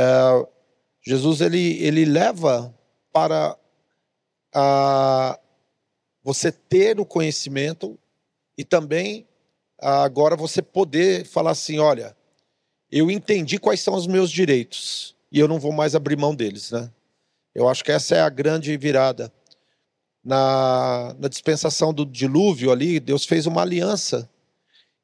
Jesus 1.05 1.41
ele, 1.41 1.77
ele 1.83 2.05
leva 2.05 2.73
para 3.11 3.57
a, 4.55 5.37
você 6.23 6.53
ter 6.53 7.01
o 7.01 7.05
conhecimento 7.05 7.99
e 8.57 8.63
também 8.63 9.27
agora 9.77 10.37
você 10.37 10.61
poder 10.61 11.25
falar 11.25 11.51
assim, 11.51 11.79
olha, 11.79 12.15
eu 12.89 13.11
entendi 13.11 13.59
quais 13.59 13.81
são 13.81 13.93
os 13.93 14.07
meus 14.07 14.31
direitos 14.31 15.17
e 15.29 15.37
eu 15.37 15.49
não 15.49 15.59
vou 15.59 15.73
mais 15.73 15.95
abrir 15.95 16.15
mão 16.15 16.33
deles, 16.33 16.71
né? 16.71 16.89
Eu 17.53 17.67
acho 17.67 17.83
que 17.83 17.91
essa 17.91 18.15
é 18.15 18.21
a 18.21 18.29
grande 18.29 18.77
virada. 18.77 19.29
Na, 20.23 21.15
na 21.19 21.27
dispensação 21.27 21.93
do 21.93 22.05
dilúvio 22.05 22.71
ali, 22.71 22.99
Deus 22.99 23.25
fez 23.25 23.45
uma 23.47 23.61
aliança. 23.61 24.29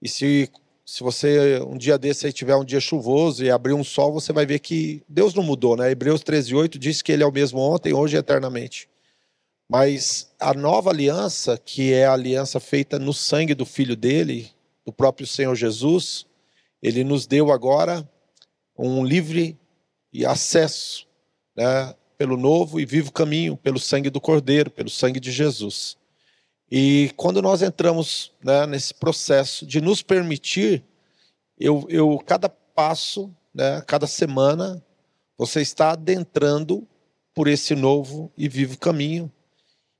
E 0.01 0.07
se 0.07 0.51
se 0.87 1.03
você 1.03 1.59
um 1.67 1.77
dia 1.77 1.97
desse 1.97 2.25
aí 2.25 2.31
tiver 2.31 2.55
um 2.55 2.63
dia 2.63 2.79
chuvoso 2.79 3.43
e 3.43 3.51
abrir 3.51 3.73
um 3.73 3.83
sol, 3.83 4.13
você 4.13 4.31
vai 4.31 4.45
ver 4.45 4.59
que 4.59 5.03
Deus 5.07 5.33
não 5.33 5.43
mudou, 5.43 5.75
né? 5.75 5.91
Hebreus 5.91 6.23
13:8 6.23 6.79
diz 6.79 7.01
que 7.01 7.11
ele 7.11 7.23
é 7.23 7.25
o 7.25 7.31
mesmo 7.31 7.59
ontem, 7.59 7.93
hoje 7.93 8.15
e 8.15 8.19
eternamente. 8.19 8.87
Mas 9.69 10.31
a 10.39 10.53
nova 10.53 10.89
aliança, 10.89 11.57
que 11.57 11.91
é 11.91 12.05
a 12.05 12.13
aliança 12.13 12.57
feita 12.57 12.97
no 12.97 13.13
sangue 13.13 13.53
do 13.53 13.65
filho 13.65 13.97
dele, 13.97 14.49
do 14.85 14.93
próprio 14.93 15.27
Senhor 15.27 15.53
Jesus, 15.55 16.25
ele 16.81 17.03
nos 17.03 17.27
deu 17.27 17.51
agora 17.51 18.09
um 18.77 19.03
livre 19.03 19.59
acesso, 20.25 21.05
né, 21.53 21.93
pelo 22.17 22.35
novo 22.35 22.79
e 22.79 22.85
vivo 22.85 23.11
caminho, 23.11 23.55
pelo 23.55 23.79
sangue 23.79 24.09
do 24.09 24.19
Cordeiro, 24.19 24.71
pelo 24.71 24.89
sangue 24.89 25.19
de 25.19 25.31
Jesus. 25.31 25.97
E 26.69 27.11
quando 27.15 27.41
nós 27.41 27.61
entramos 27.61 28.33
né, 28.43 28.65
nesse 28.65 28.93
processo 28.93 29.65
de 29.65 29.79
nos 29.79 30.01
permitir, 30.01 30.83
eu, 31.59 31.85
eu 31.89 32.19
cada 32.25 32.49
passo, 32.49 33.33
né, 33.53 33.81
cada 33.87 34.07
semana, 34.07 34.83
você 35.37 35.61
está 35.61 35.91
adentrando 35.91 36.85
por 37.33 37.47
esse 37.47 37.75
novo 37.75 38.31
e 38.35 38.49
vivo 38.49 38.77
caminho. 38.77 39.31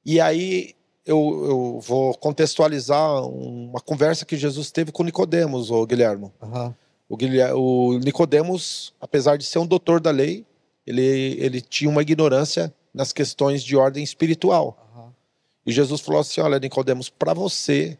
E 0.03 0.19
aí 0.19 0.75
eu, 1.05 1.45
eu 1.45 1.79
vou 1.79 2.13
contextualizar 2.15 3.23
uma 3.23 3.79
conversa 3.79 4.25
que 4.25 4.35
Jesus 4.35 4.71
teve 4.71 4.91
com 4.91 5.03
Nicodemos, 5.03 5.71
o 5.71 5.85
Guilherme. 5.85 6.31
Uhum. 6.41 6.73
O, 7.07 7.15
Guilherme, 7.15 7.53
o 7.53 7.99
Nicodemos, 7.99 8.93
apesar 8.99 9.37
de 9.37 9.45
ser 9.45 9.59
um 9.59 9.65
doutor 9.65 10.01
da 10.01 10.11
lei, 10.11 10.45
ele, 10.87 11.35
ele 11.37 11.59
tinha 11.59 11.89
uma 11.89 12.01
ignorância 12.01 12.73
nas 12.93 13.11
questões 13.11 13.61
de 13.61 13.75
ordem 13.75 14.03
espiritual. 14.03 14.85
E 15.65 15.71
Jesus 15.71 15.99
falou 15.99 16.21
assim: 16.21 16.39
Olha, 16.39 16.57
Nicodemos, 16.57 17.09
para 17.09 17.33
você 17.33 17.99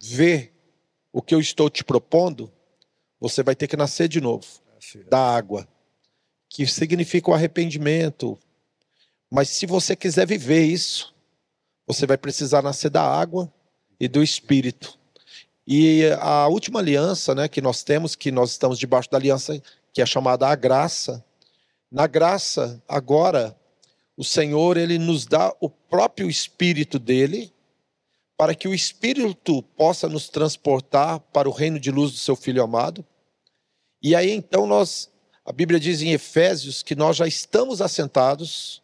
ver 0.00 0.52
o 1.12 1.22
que 1.22 1.32
eu 1.32 1.38
estou 1.38 1.70
te 1.70 1.84
propondo, 1.84 2.52
você 3.20 3.42
vai 3.42 3.54
ter 3.54 3.68
que 3.68 3.76
nascer 3.76 4.08
de 4.08 4.20
novo 4.20 4.44
da 5.08 5.18
água, 5.18 5.66
que 6.50 6.66
significa 6.66 7.30
o 7.30 7.34
arrependimento. 7.34 8.36
Mas 9.30 9.48
se 9.48 9.64
você 9.64 9.94
quiser 9.94 10.26
viver 10.26 10.64
isso, 10.64 11.14
você 11.86 12.04
vai 12.06 12.18
precisar 12.18 12.62
nascer 12.62 12.90
da 12.90 13.02
água 13.02 13.50
e 13.98 14.08
do 14.08 14.22
espírito. 14.22 14.98
E 15.66 16.04
a 16.20 16.46
última 16.48 16.80
aliança, 16.80 17.34
né, 17.34 17.48
que 17.48 17.60
nós 17.60 17.82
temos, 17.82 18.14
que 18.14 18.30
nós 18.30 18.50
estamos 18.50 18.78
debaixo 18.78 19.10
da 19.10 19.16
aliança 19.16 19.62
que 19.92 20.02
é 20.02 20.06
chamada 20.06 20.48
a 20.48 20.54
graça. 20.54 21.24
Na 21.94 22.08
graça, 22.08 22.82
agora 22.88 23.56
o 24.16 24.24
Senhor 24.24 24.76
ele 24.76 24.98
nos 24.98 25.26
dá 25.26 25.54
o 25.60 25.70
próprio 25.70 26.28
espírito 26.28 26.98
dele 26.98 27.52
para 28.36 28.52
que 28.52 28.66
o 28.66 28.74
espírito 28.74 29.62
possa 29.62 30.08
nos 30.08 30.28
transportar 30.28 31.20
para 31.20 31.48
o 31.48 31.52
reino 31.52 31.78
de 31.78 31.92
luz 31.92 32.10
do 32.10 32.18
seu 32.18 32.34
filho 32.34 32.64
amado. 32.64 33.06
E 34.02 34.12
aí 34.16 34.32
então 34.32 34.66
nós 34.66 35.08
a 35.44 35.52
Bíblia 35.52 35.78
diz 35.78 36.02
em 36.02 36.10
Efésios 36.10 36.82
que 36.82 36.96
nós 36.96 37.16
já 37.16 37.28
estamos 37.28 37.80
assentados 37.80 38.82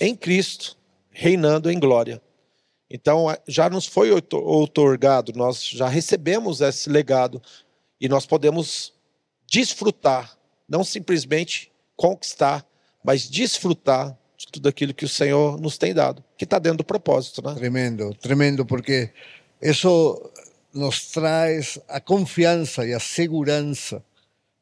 em 0.00 0.16
Cristo, 0.16 0.74
reinando 1.10 1.70
em 1.70 1.78
glória. 1.78 2.22
Então 2.88 3.26
já 3.46 3.68
nos 3.68 3.84
foi 3.84 4.10
outorgado, 4.10 5.34
nós 5.34 5.62
já 5.62 5.86
recebemos 5.86 6.62
esse 6.62 6.88
legado 6.88 7.42
e 8.00 8.08
nós 8.08 8.24
podemos 8.24 8.94
desfrutar, 9.46 10.34
não 10.66 10.82
simplesmente 10.82 11.75
conquistar, 11.96 12.64
mas 13.02 13.28
desfrutar 13.28 14.16
de 14.36 14.46
tudo 14.48 14.68
aquilo 14.68 14.92
que 14.92 15.04
o 15.04 15.08
Senhor 15.08 15.58
nos 15.60 15.78
tem 15.78 15.94
dado, 15.94 16.22
que 16.36 16.44
está 16.44 16.58
dentro 16.58 16.78
do 16.78 16.84
propósito. 16.84 17.42
Né? 17.42 17.54
Tremendo, 17.54 18.14
tremendo, 18.14 18.66
porque 18.66 19.10
isso 19.62 20.30
nos 20.74 21.06
traz 21.10 21.78
a 21.88 22.00
confiança 22.00 22.86
e 22.86 22.92
a 22.92 23.00
segurança 23.00 24.02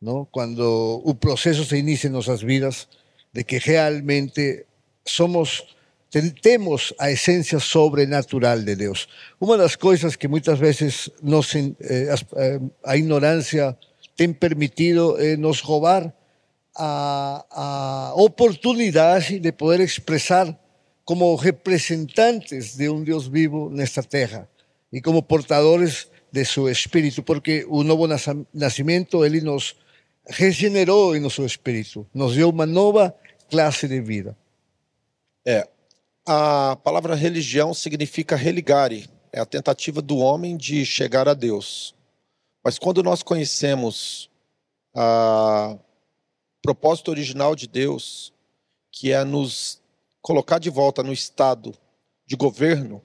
não? 0.01 0.27
quando 0.31 1.03
o 1.05 1.15
processo 1.15 1.65
se 1.65 1.77
inicia 1.77 2.09
em 2.09 2.13
nossas 2.13 2.43
vidas, 2.43 2.87
de 3.33 3.43
que 3.43 3.59
realmente 3.59 4.65
somos 5.05 5.65
temos 6.41 6.95
a 6.97 7.11
essência 7.11 7.59
sobrenatural 7.59 8.61
de 8.61 8.77
Deus. 8.77 9.09
Uma 9.41 9.57
das 9.57 9.75
coisas 9.75 10.15
que 10.15 10.29
muitas 10.29 10.61
vezes 10.61 11.11
nos, 11.21 11.53
eh, 11.57 11.73
eh, 11.81 12.61
a 12.85 12.97
ignorância 12.97 13.77
tem 14.17 14.33
permitido 14.33 15.21
é 15.21 15.37
nos 15.37 15.61
roubar 15.61 16.15
a, 16.77 17.45
a 17.51 18.15
oportunidade 18.17 19.39
de 19.39 19.53
poder 19.53 19.81
expressar 19.81 20.59
como 21.05 21.35
representantes 21.37 22.77
de 22.77 22.89
um 22.89 23.03
Deus 23.03 23.27
vivo 23.27 23.69
nesta 23.71 24.03
terra 24.03 24.49
e 24.93 25.01
como 25.01 25.23
portadores 25.23 26.09
de 26.33 26.45
seu 26.45 26.69
espírito, 26.69 27.23
porque 27.23 27.65
o 27.69 27.83
novo 27.85 28.07
nascimento 28.53 29.25
ele 29.25 29.41
nos 29.41 29.77
regenerou 30.27 31.15
em 31.15 31.21
nosso 31.21 31.45
espírito, 31.45 32.07
nos 32.13 32.35
deu 32.35 32.49
uma 32.49 32.67
nova 32.67 33.15
classe 33.51 33.87
de 33.87 34.01
vida. 34.01 34.37
É, 35.47 35.69
a 36.27 36.77
palavra 36.83 37.15
religião 37.15 37.75
significa 37.75 38.35
religare, 38.35 39.09
é 39.33 39.41
a 39.41 39.47
tentativa 39.47 40.01
do 40.01 40.17
homem 40.17 40.57
de 40.57 40.85
chegar 40.87 41.29
a 41.29 41.35
Deus. 41.35 41.95
Mas 42.65 42.79
quando 42.79 43.03
nós 43.03 43.23
conhecemos 43.23 44.31
a 44.95 45.77
propósito 46.65 47.11
original 47.11 47.55
de 47.55 47.69
Deus, 47.69 48.33
que 48.91 49.13
é 49.13 49.23
nos 49.23 49.83
colocar 50.23 50.59
de 50.59 50.71
volta 50.71 51.03
no 51.03 51.13
estado 51.13 51.75
de 52.27 52.37
governo, 52.37 53.03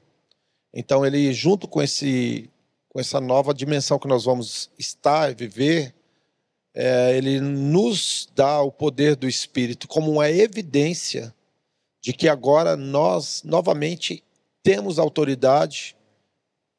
então 0.74 1.06
ele 1.06 1.34
junto 1.34 1.68
com 1.68 1.82
esse 1.82 2.50
com 2.88 3.00
essa 3.00 3.20
nova 3.20 3.54
dimensão 3.54 4.00
que 4.00 4.08
nós 4.08 4.24
vamos 4.24 4.72
estar 4.80 5.30
e 5.30 5.36
viver, 5.36 5.94
é, 6.74 7.16
ele 7.16 7.39
nos 7.39 8.28
dá 8.34 8.62
o 8.62 8.72
poder 8.72 9.16
do 9.16 9.28
Espírito 9.28 9.88
como 9.88 10.10
uma 10.10 10.30
evidência 10.30 11.36
de 12.01 12.13
que 12.13 12.28
agora 12.28 12.75
nós 12.75 13.44
novamente 13.44 14.24
temos 14.63 14.98
autoridade 14.98 15.96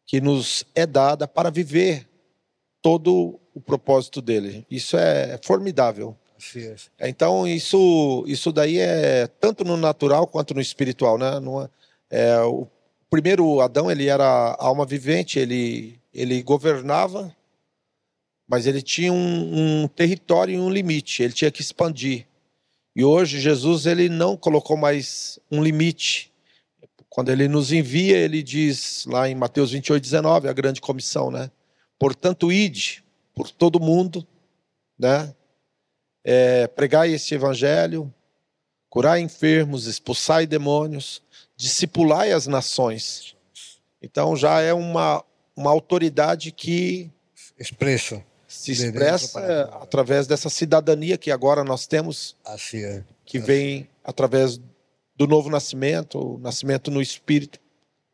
que 0.05 0.21
nos 0.21 0.65
é 0.75 0.85
dada 0.87 1.29
para 1.29 1.51
viver 1.51 2.09
todo 2.83 3.39
o 3.55 3.61
propósito 3.61 4.21
dele. 4.21 4.67
Isso 4.69 4.97
é 4.97 5.39
formidável. 5.45 6.17
É. 6.99 7.09
Então 7.09 7.47
isso 7.47 8.25
isso 8.26 8.52
daí 8.52 8.78
é 8.78 9.26
tanto 9.26 9.64
no 9.64 9.76
natural 9.76 10.26
quanto 10.26 10.54
no 10.54 10.61
espiritual, 10.61 11.18
né? 11.18 11.32
é, 12.11 12.40
o 12.40 12.66
primeiro 13.09 13.61
Adão 13.61 13.90
ele 13.90 14.06
era 14.06 14.56
alma 14.59 14.87
vivente, 14.87 15.38
ele 15.38 15.99
ele 16.12 16.42
governava, 16.42 17.35
mas 18.49 18.66
ele 18.66 18.82
tinha 18.82 19.12
um, 19.12 19.82
um 19.82 19.88
território 19.88 20.54
e 20.54 20.59
um 20.59 20.70
limite, 20.70 21.23
ele 21.23 21.32
tinha 21.32 21.50
que 21.50 21.61
expandir. 21.61 22.26
E 22.94 23.04
hoje 23.04 23.38
Jesus 23.38 23.87
ele 23.87 24.09
não 24.09 24.37
colocou 24.37 24.76
mais 24.76 25.38
um 25.50 25.62
limite. 25.62 26.32
Quando 27.09 27.30
ele 27.30 27.49
nos 27.49 27.73
envia, 27.73 28.16
ele 28.16 28.42
diz 28.42 29.04
lá 29.06 29.28
em 29.28 29.35
Mateus 29.35 29.70
28, 29.70 30.02
19, 30.02 30.49
a 30.49 30.52
grande 30.52 30.80
comissão, 30.80 31.30
né? 31.30 31.50
Portanto, 31.99 32.50
ide 32.50 33.04
por 33.35 33.50
todo 33.50 33.80
mundo, 33.80 34.26
né? 34.99 35.35
É, 36.25 36.67
pregai 36.67 37.12
esse 37.12 37.35
evangelho, 37.35 38.12
curai 38.89 39.21
enfermos, 39.21 39.87
expulsai 39.87 40.47
demônios, 40.47 41.23
discipulai 41.57 42.33
as 42.33 42.47
nações. 42.47 43.37
Então 44.03 44.37
já 44.37 44.61
é 44.61 44.73
uma, 44.73 45.25
uma 45.57 45.71
autoridade 45.71 46.53
que 46.53 47.11
expressa 47.59 48.23
se 48.50 48.73
expressa 48.73 49.71
através 49.81 50.27
dessa 50.27 50.50
cidadania 50.50 51.17
que 51.17 51.31
agora 51.31 51.62
nós 51.62 51.87
temos, 51.87 52.37
assim 52.45 52.83
é. 52.83 53.05
que 53.25 53.39
assim. 53.39 53.47
vem 53.47 53.89
através 54.03 54.61
do 55.15 55.29
novo 55.29 55.49
nascimento, 55.49 56.35
o 56.35 56.39
nascimento 56.39 56.91
no 56.91 57.00
Espírito 57.00 57.61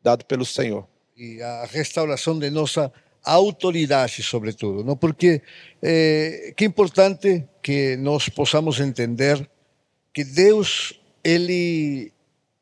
dado 0.03 0.23
pelo 0.25 0.45
Senhor. 0.45 0.87
E 1.17 1.41
a 1.41 1.65
restauração 1.65 2.37
de 2.37 2.51
nossa 2.51 2.93
autoridade, 3.25 4.21
sobretudo, 4.21 4.83
não? 4.83 4.95
Porque 4.95 5.41
é, 5.81 6.53
que 6.55 6.65
importante 6.65 7.43
que 7.67 7.97
nós 7.97 8.29
possamos 8.29 8.79
entender 8.79 9.45
que 10.13 10.23
Deus 10.23 10.97
ele 11.21 12.13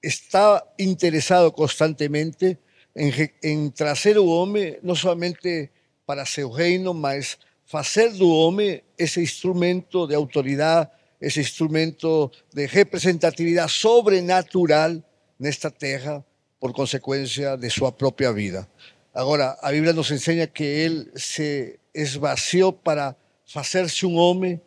está 0.01 0.65
interessado 0.79 1.51
constantemente 1.51 2.57
em, 2.95 3.11
em 3.43 3.69
trazer 3.69 4.17
o 4.17 4.25
homem 4.25 4.79
não 4.81 4.95
somente 4.95 5.69
para 6.07 6.25
seu 6.25 6.49
reino, 6.49 6.91
mas 6.91 7.37
fazer 7.67 8.13
do 8.13 8.27
homem 8.27 8.81
esse 8.97 9.21
instrumento 9.21 10.07
de 10.07 10.15
autoridade, 10.15 10.89
esse 11.21 11.39
instrumento 11.39 12.31
de 12.51 12.65
representatividade 12.65 13.73
sobrenatural 13.73 14.99
nesta 15.37 15.69
terra 15.69 16.25
por 16.59 16.73
consequência 16.73 17.55
de 17.55 17.69
sua 17.69 17.91
própria 17.91 18.33
vida. 18.33 18.67
Agora, 19.13 19.55
a 19.61 19.69
Bíblia 19.69 19.93
nos 19.93 20.09
ensina 20.09 20.47
que 20.47 20.63
ele 20.63 21.11
se 21.15 21.79
esvaziou 21.93 22.73
para 22.73 23.15
fazer-se 23.45 24.03
um 24.07 24.15
homem 24.15 24.59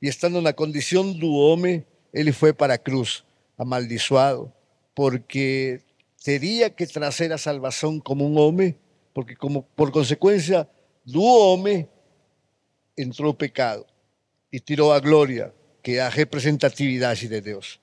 e 0.00 0.08
estando 0.08 0.40
na 0.40 0.52
condição 0.52 1.12
do 1.12 1.32
homem, 1.32 1.84
ele 2.12 2.32
foi 2.32 2.52
para 2.52 2.78
cruz, 2.78 3.24
amaldiçoado, 3.56 4.52
porque 4.94 5.80
teria 6.22 6.68
que 6.70 6.86
trazer 6.86 7.32
a 7.32 7.38
salvação 7.38 8.00
como 8.00 8.26
um 8.26 8.38
homem, 8.38 8.74
porque 9.14 9.34
como 9.34 9.62
por 9.74 9.90
consequência 9.90 10.68
do 11.04 11.22
homem 11.22 11.88
entrou 12.96 13.30
o 13.30 13.34
pecado 13.34 13.84
e 14.52 14.58
tirou 14.58 14.92
a 14.92 15.00
glória, 15.00 15.54
que 15.82 15.92
é 15.92 16.00
a 16.00 16.08
representatividade 16.08 17.28
de 17.28 17.40
Deus. 17.40 17.80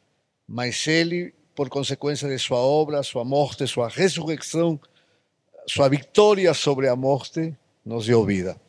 Mas 0.48 0.88
ele, 0.88 1.34
por 1.56 1.70
consequência 1.70 2.28
de 2.28 2.38
sua 2.38 2.58
obra, 2.58 3.04
sua 3.04 3.24
morte, 3.24 3.68
sua 3.68 3.88
ressurreição, 3.88 4.80
sua 5.68 5.88
vitória 5.88 6.54
sobre 6.54 6.88
a 6.88 6.96
morte, 6.96 7.56
nos 7.86 8.06
deu 8.06 8.26
vida. 8.26 8.60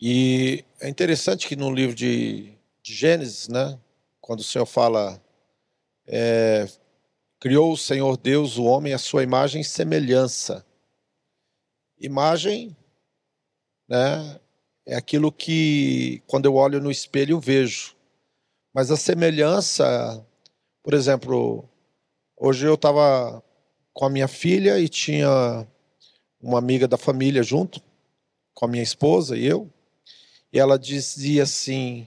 E 0.00 0.64
é 0.80 0.88
interessante 0.88 1.46
que 1.48 1.56
no 1.56 1.72
livro 1.72 1.94
de, 1.94 2.52
de 2.82 2.94
Gênesis, 2.94 3.48
né, 3.48 3.78
quando 4.20 4.40
o 4.40 4.44
Senhor 4.44 4.66
fala 4.66 5.20
é, 6.06 6.68
Criou 7.44 7.72
o 7.72 7.76
Senhor 7.76 8.16
Deus 8.16 8.56
o 8.56 8.64
homem 8.64 8.94
à 8.94 8.98
sua 8.98 9.22
imagem 9.22 9.60
e 9.60 9.64
semelhança. 9.64 10.64
Imagem, 11.98 12.74
né, 13.86 14.40
é 14.86 14.96
aquilo 14.96 15.30
que 15.30 16.22
quando 16.26 16.46
eu 16.46 16.54
olho 16.54 16.80
no 16.80 16.90
espelho 16.90 17.38
vejo. 17.38 17.94
Mas 18.72 18.90
a 18.90 18.96
semelhança, 18.96 20.26
por 20.82 20.94
exemplo, 20.94 21.68
hoje 22.34 22.66
eu 22.66 22.76
estava 22.76 23.44
com 23.92 24.06
a 24.06 24.10
minha 24.10 24.26
filha 24.26 24.80
e 24.80 24.88
tinha 24.88 25.68
uma 26.40 26.58
amiga 26.58 26.88
da 26.88 26.96
família 26.96 27.42
junto, 27.42 27.78
com 28.54 28.64
a 28.64 28.68
minha 28.68 28.82
esposa 28.82 29.36
e 29.36 29.44
eu, 29.44 29.70
e 30.54 30.58
ela 30.60 30.78
dizia 30.78 31.42
assim: 31.42 32.06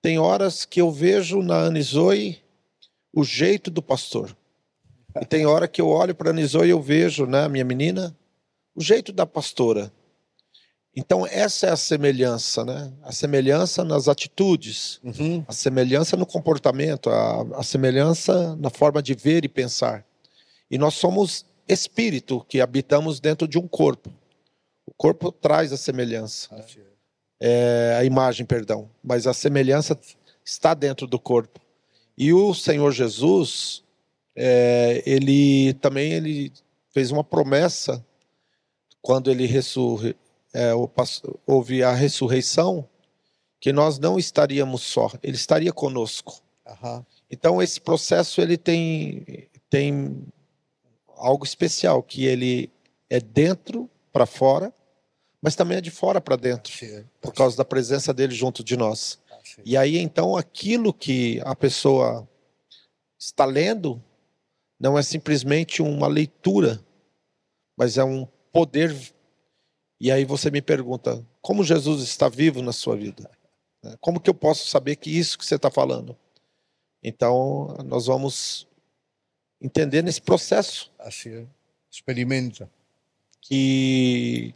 tem 0.00 0.18
horas 0.18 0.64
que 0.64 0.80
eu 0.80 0.92
vejo 0.92 1.42
na 1.42 1.64
Anizoe 1.64 2.40
o 3.12 3.24
jeito 3.24 3.70
do 3.70 3.82
pastor. 3.82 4.34
E 5.20 5.24
tem 5.24 5.44
hora 5.44 5.66
que 5.66 5.80
eu 5.80 5.88
olho 5.88 6.14
para 6.14 6.30
a 6.30 6.32
Nizô 6.32 6.64
e 6.64 6.70
eu 6.70 6.80
vejo, 6.80 7.26
né, 7.26 7.48
minha 7.48 7.64
menina, 7.64 8.16
o 8.76 8.80
jeito 8.80 9.12
da 9.12 9.26
pastora. 9.26 9.92
Então, 10.94 11.26
essa 11.26 11.66
é 11.66 11.70
a 11.70 11.76
semelhança, 11.76 12.64
né? 12.64 12.92
A 13.02 13.12
semelhança 13.12 13.84
nas 13.84 14.08
atitudes, 14.08 15.00
uhum. 15.02 15.44
a 15.46 15.52
semelhança 15.52 16.16
no 16.16 16.26
comportamento, 16.26 17.10
a, 17.10 17.42
a 17.58 17.62
semelhança 17.62 18.56
na 18.56 18.70
forma 18.70 19.02
de 19.02 19.14
ver 19.14 19.44
e 19.44 19.48
pensar. 19.48 20.04
E 20.70 20.78
nós 20.78 20.94
somos 20.94 21.44
espírito 21.68 22.44
que 22.48 22.60
habitamos 22.60 23.20
dentro 23.20 23.46
de 23.46 23.58
um 23.58 23.68
corpo. 23.68 24.10
O 24.86 24.92
corpo 24.96 25.30
traz 25.30 25.72
a 25.72 25.76
semelhança. 25.76 26.48
É, 27.40 27.96
a 27.98 28.04
imagem, 28.04 28.44
perdão. 28.44 28.90
Mas 29.02 29.26
a 29.26 29.32
semelhança 29.32 29.98
está 30.44 30.74
dentro 30.74 31.06
do 31.06 31.18
corpo. 31.18 31.60
E 32.16 32.32
o 32.32 32.52
Senhor 32.52 32.92
Jesus, 32.92 33.82
é, 34.36 35.02
ele 35.06 35.72
também 35.74 36.12
ele 36.12 36.52
fez 36.90 37.10
uma 37.10 37.24
promessa 37.24 38.04
quando 39.00 39.30
ele 39.30 39.46
ressurre, 39.46 40.14
é, 40.52 40.72
houve 41.46 41.82
a 41.82 41.92
ressurreição, 41.94 42.86
que 43.58 43.72
nós 43.72 43.98
não 43.98 44.18
estaríamos 44.18 44.82
só, 44.82 45.10
ele 45.22 45.36
estaria 45.36 45.72
conosco. 45.72 46.42
Uhum. 46.66 47.04
Então 47.30 47.62
esse 47.62 47.80
processo 47.80 48.40
ele 48.40 48.56
tem 48.56 49.48
tem 49.68 50.26
algo 51.16 51.44
especial 51.44 52.02
que 52.02 52.24
ele 52.24 52.70
é 53.08 53.20
dentro 53.20 53.88
para 54.12 54.26
fora, 54.26 54.72
mas 55.42 55.56
também 55.56 55.78
é 55.78 55.80
de 55.80 55.90
fora 55.90 56.20
para 56.20 56.36
dentro, 56.36 56.72
por 57.20 57.32
causa 57.32 57.56
da 57.56 57.64
presença 57.64 58.12
dele 58.12 58.34
junto 58.34 58.62
de 58.62 58.76
nós. 58.76 59.18
Ah, 59.30 59.38
e 59.64 59.76
aí 59.76 59.98
então 59.98 60.36
aquilo 60.36 60.92
que 60.92 61.40
a 61.44 61.54
pessoa 61.54 62.28
está 63.18 63.44
lendo 63.44 64.02
não 64.78 64.98
é 64.98 65.02
simplesmente 65.02 65.82
uma 65.82 66.06
leitura, 66.06 66.84
mas 67.76 67.98
é 67.98 68.04
um 68.04 68.26
poder. 68.52 68.96
E 70.00 70.10
aí 70.10 70.24
você 70.24 70.50
me 70.50 70.62
pergunta: 70.62 71.24
como 71.40 71.64
Jesus 71.64 72.02
está 72.02 72.28
vivo 72.28 72.62
na 72.62 72.72
sua 72.72 72.96
vida? 72.96 73.30
Como 74.00 74.20
que 74.20 74.28
eu 74.28 74.34
posso 74.34 74.66
saber 74.66 74.96
que 74.96 75.10
isso 75.10 75.38
que 75.38 75.44
você 75.44 75.56
está 75.56 75.70
falando? 75.70 76.16
Então, 77.02 77.78
nós 77.86 78.06
vamos 78.06 78.68
entender 79.60 80.02
nesse 80.02 80.20
processo. 80.20 80.92
Assim, 80.98 81.48
experimenta. 81.90 82.70
Que 83.40 84.54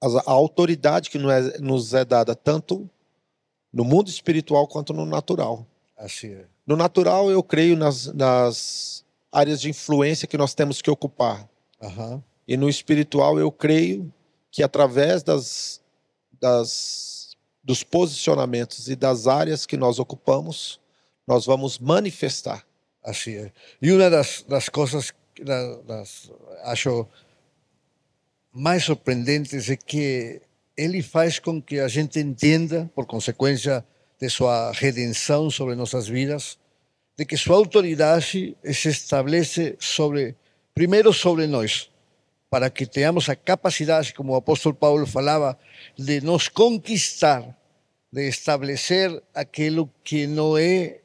a 0.00 0.30
autoridade 0.30 1.10
que 1.10 1.18
nos 1.18 1.94
é 1.94 2.04
dada 2.04 2.34
tanto 2.34 2.88
no 3.72 3.84
mundo 3.84 4.08
espiritual 4.08 4.66
quanto 4.66 4.92
no 4.92 5.04
natural. 5.04 5.66
Assim 5.96 6.32
é. 6.32 6.46
No 6.66 6.76
natural, 6.76 7.30
eu 7.30 7.42
creio 7.42 7.76
nas, 7.76 8.06
nas 8.06 9.04
áreas 9.30 9.60
de 9.60 9.68
influência 9.68 10.26
que 10.26 10.38
nós 10.38 10.54
temos 10.54 10.80
que 10.80 10.90
ocupar. 10.90 11.48
Uhum. 11.80 12.22
E 12.48 12.56
no 12.56 12.68
espiritual, 12.68 13.38
eu 13.38 13.52
creio 13.52 14.12
que 14.50 14.62
através 14.62 15.22
das, 15.22 15.80
das, 16.40 17.36
dos 17.62 17.84
posicionamentos 17.84 18.88
e 18.88 18.96
das 18.96 19.26
áreas 19.26 19.66
que 19.66 19.76
nós 19.76 19.98
ocupamos, 19.98 20.80
nós 21.26 21.46
vamos 21.46 21.78
manifestar. 21.78 22.66
Assim 23.02 23.34
é. 23.34 23.52
E 23.80 23.92
uma 23.92 24.10
das, 24.10 24.44
das 24.48 24.68
coisas 24.68 25.12
das 25.86 26.30
acho 26.64 27.06
mais 28.52 28.84
surpreendentes 28.84 29.70
é 29.70 29.76
que 29.76 30.40
ele 30.76 31.02
faz 31.02 31.38
com 31.38 31.60
que 31.60 31.78
a 31.78 31.88
gente 31.88 32.18
entenda, 32.18 32.90
por 32.94 33.06
consequência 33.06 33.84
de 34.18 34.28
sua 34.28 34.72
redenção 34.72 35.50
sobre 35.50 35.74
nossas 35.74 36.08
vidas, 36.08 36.58
de 37.16 37.24
que 37.24 37.36
sua 37.36 37.56
autoridade 37.56 38.56
se 38.64 38.88
estabelece 38.88 39.76
sobre, 39.78 40.34
primeiro 40.74 41.12
sobre 41.12 41.46
nós, 41.46 41.90
para 42.48 42.68
que 42.70 42.86
tenhamos 42.86 43.28
a 43.28 43.36
capacidade, 43.36 44.12
como 44.14 44.32
o 44.32 44.36
apóstolo 44.36 44.74
Paulo 44.74 45.06
falava, 45.06 45.56
de 45.96 46.20
nos 46.20 46.48
conquistar, 46.48 47.56
de 48.12 48.28
estabelecer 48.28 49.22
aquilo 49.34 49.88
que 50.02 50.26
não 50.26 50.58
é, 50.58 50.98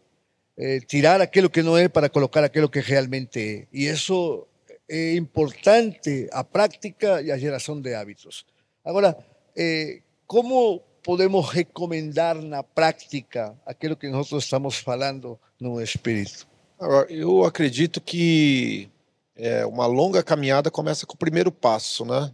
eh, 0.57 0.79
tirar 0.87 1.21
aquilo 1.21 1.49
que 1.49 1.61
não 1.61 1.77
é 1.77 1.87
para 1.87 2.09
colocar 2.09 2.43
aquilo 2.43 2.69
que 2.69 2.79
realmente 2.79 3.39
é. 3.39 3.67
E 3.71 3.87
isso 3.87 4.47
é 4.89 5.15
importante, 5.15 6.27
a 6.31 6.43
prática 6.43 7.21
e 7.21 7.31
a 7.31 7.37
geração 7.37 7.79
de 7.79 7.93
hábitos. 7.93 8.45
Agora, 8.83 9.17
eh, 9.55 10.01
como 10.27 10.81
podemos 11.03 11.49
recomendar 11.49 12.35
na 12.35 12.63
prática 12.63 13.55
aquilo 13.65 13.95
que 13.95 14.09
nós 14.09 14.31
estamos 14.31 14.77
falando 14.77 15.39
no 15.59 15.79
Espírito? 15.79 16.47
Eu 17.09 17.45
acredito 17.45 18.01
que 18.01 18.89
é, 19.35 19.65
uma 19.65 19.85
longa 19.85 20.23
caminhada 20.23 20.71
começa 20.71 21.05
com 21.05 21.13
o 21.13 21.17
primeiro 21.17 21.51
passo, 21.51 22.03
né? 22.03 22.33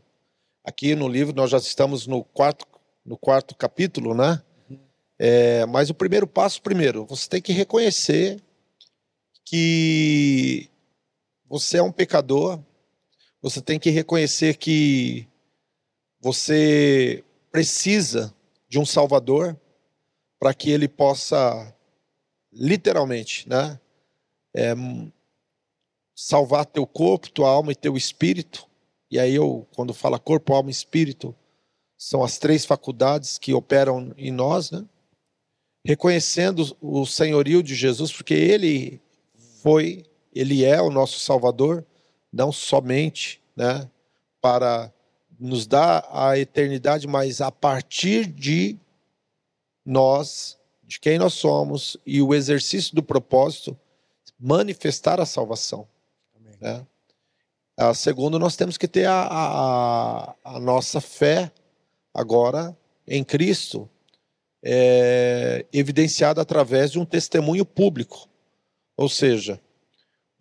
Aqui 0.63 0.95
no 0.95 1.07
livro 1.07 1.35
nós 1.35 1.49
já 1.49 1.57
estamos 1.57 2.07
no 2.07 2.23
quarto, 2.23 2.65
no 3.05 3.17
quarto 3.17 3.55
capítulo, 3.55 4.13
né? 4.13 4.41
É, 5.19 5.65
mas 5.65 5.89
o 5.89 5.93
primeiro 5.93 6.25
passo, 6.25 6.61
primeiro, 6.61 7.05
você 7.05 7.27
tem 7.27 7.41
que 7.41 7.51
reconhecer 7.51 8.41
que 9.45 10.70
você 11.51 11.79
é 11.79 11.83
um 11.83 11.91
pecador, 11.91 12.63
você 13.41 13.61
tem 13.61 13.77
que 13.77 13.89
reconhecer 13.89 14.55
que 14.55 15.27
você 16.21 17.25
precisa 17.51 18.33
de 18.69 18.79
um 18.79 18.85
Salvador 18.85 19.59
para 20.39 20.53
que 20.53 20.71
ele 20.71 20.87
possa, 20.87 21.75
literalmente, 22.53 23.49
né, 23.49 23.77
é, 24.55 24.73
salvar 26.15 26.65
teu 26.65 26.87
corpo, 26.87 27.29
tua 27.29 27.49
alma 27.49 27.73
e 27.73 27.75
teu 27.75 27.97
espírito. 27.97 28.65
E 29.09 29.19
aí 29.19 29.35
eu, 29.35 29.67
quando 29.75 29.93
fala 29.93 30.17
corpo, 30.17 30.53
alma 30.53 30.69
e 30.69 30.71
espírito, 30.71 31.35
são 31.97 32.23
as 32.23 32.37
três 32.37 32.63
faculdades 32.63 33.37
que 33.37 33.53
operam 33.53 34.13
em 34.15 34.31
nós, 34.31 34.71
né? 34.71 34.85
Reconhecendo 35.85 36.77
o 36.79 37.05
senhorio 37.05 37.61
de 37.61 37.75
Jesus, 37.75 38.09
porque 38.13 38.33
ele 38.33 39.01
foi, 39.61 40.05
ele 40.33 40.63
é 40.63 40.81
o 40.81 40.89
nosso 40.89 41.19
Salvador, 41.19 41.85
não 42.31 42.51
somente, 42.51 43.41
né, 43.55 43.89
para 44.39 44.91
nos 45.39 45.65
dá 45.65 46.07
a 46.11 46.37
eternidade, 46.37 47.07
mas 47.07 47.41
a 47.41 47.51
partir 47.51 48.27
de 48.27 48.77
nós, 49.83 50.57
de 50.83 50.99
quem 50.99 51.17
nós 51.17 51.33
somos 51.33 51.97
e 52.05 52.21
o 52.21 52.33
exercício 52.35 52.93
do 52.93 53.01
propósito, 53.01 53.75
manifestar 54.39 55.19
a 55.19 55.25
salvação. 55.25 55.87
Né? 56.59 56.85
A 57.75 57.93
segundo, 57.95 58.37
nós 58.37 58.55
temos 58.55 58.77
que 58.77 58.87
ter 58.87 59.05
a, 59.05 59.27
a, 59.31 60.35
a 60.43 60.59
nossa 60.59 61.01
fé 61.01 61.51
agora 62.13 62.77
em 63.07 63.23
Cristo 63.23 63.89
é, 64.63 65.65
evidenciada 65.73 66.39
através 66.39 66.91
de 66.91 66.99
um 66.99 67.05
testemunho 67.05 67.65
público. 67.65 68.29
Ou 68.95 69.09
seja, 69.09 69.59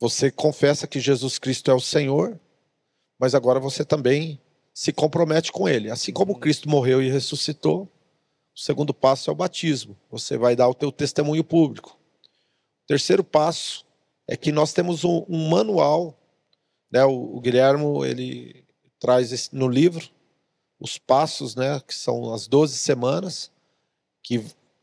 você 0.01 0.31
confessa 0.31 0.87
que 0.87 0.99
Jesus 0.99 1.39
Cristo 1.39 1.71
é 1.71 1.75
o 1.75 1.81
Senhor, 1.81 2.41
mas 3.19 3.35
agora 3.35 3.61
você 3.61 3.85
também 3.85 4.41
se 4.73 4.95
compromete 4.95 5.53
com 5.53 5.69
ele. 5.69 5.91
Assim 5.91 6.11
como 6.11 6.33
uhum. 6.33 6.41
Cristo 6.41 6.71
morreu 6.71 7.03
e 7.03 7.11
ressuscitou, 7.11 7.83
o 8.57 8.59
segundo 8.59 8.95
passo 8.95 9.29
é 9.29 9.33
o 9.33 9.37
batismo. 9.37 9.95
Você 10.11 10.39
vai 10.39 10.57
dar 10.57 10.69
o 10.69 10.75
teu 10.75 10.91
testemunho 10.91 11.45
público. 11.45 11.99
O 12.85 12.87
terceiro 12.87 13.23
passo 13.23 13.85
é 14.27 14.37
que 14.37 14.51
nós 14.51 14.73
temos 14.73 15.05
um, 15.05 15.25
um 15.29 15.51
manual, 15.51 16.19
né? 16.91 17.05
O, 17.05 17.37
o 17.37 17.41
Guilhermo 17.41 18.05
ele 18.05 18.65
traz 18.99 19.33
esse, 19.33 19.55
no 19.55 19.69
livro 19.69 20.09
os 20.79 20.97
passos, 20.97 21.55
né? 21.55 21.79
Que 21.87 21.95
são 21.95 22.33
as 22.33 22.49
12 22.49 22.77
semanas 22.79 23.53
que, 24.23 24.39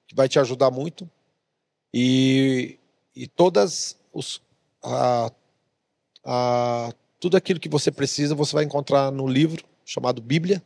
que 0.08 0.14
vai 0.14 0.30
te 0.30 0.38
ajudar 0.40 0.70
muito 0.70 1.10
e, 1.94 2.78
e 3.16 3.28
todas 3.28 3.98
os 4.14 4.42
a, 4.88 5.32
a, 6.24 6.94
tudo 7.20 7.36
aquilo 7.36 7.60
que 7.60 7.70
você 7.70 7.92
precisa 7.92 8.34
você 8.34 8.54
vai 8.54 8.64
encontrar 8.64 9.12
no 9.12 9.28
livro 9.28 9.64
chamado 9.86 10.22
Bíblia. 10.22 10.62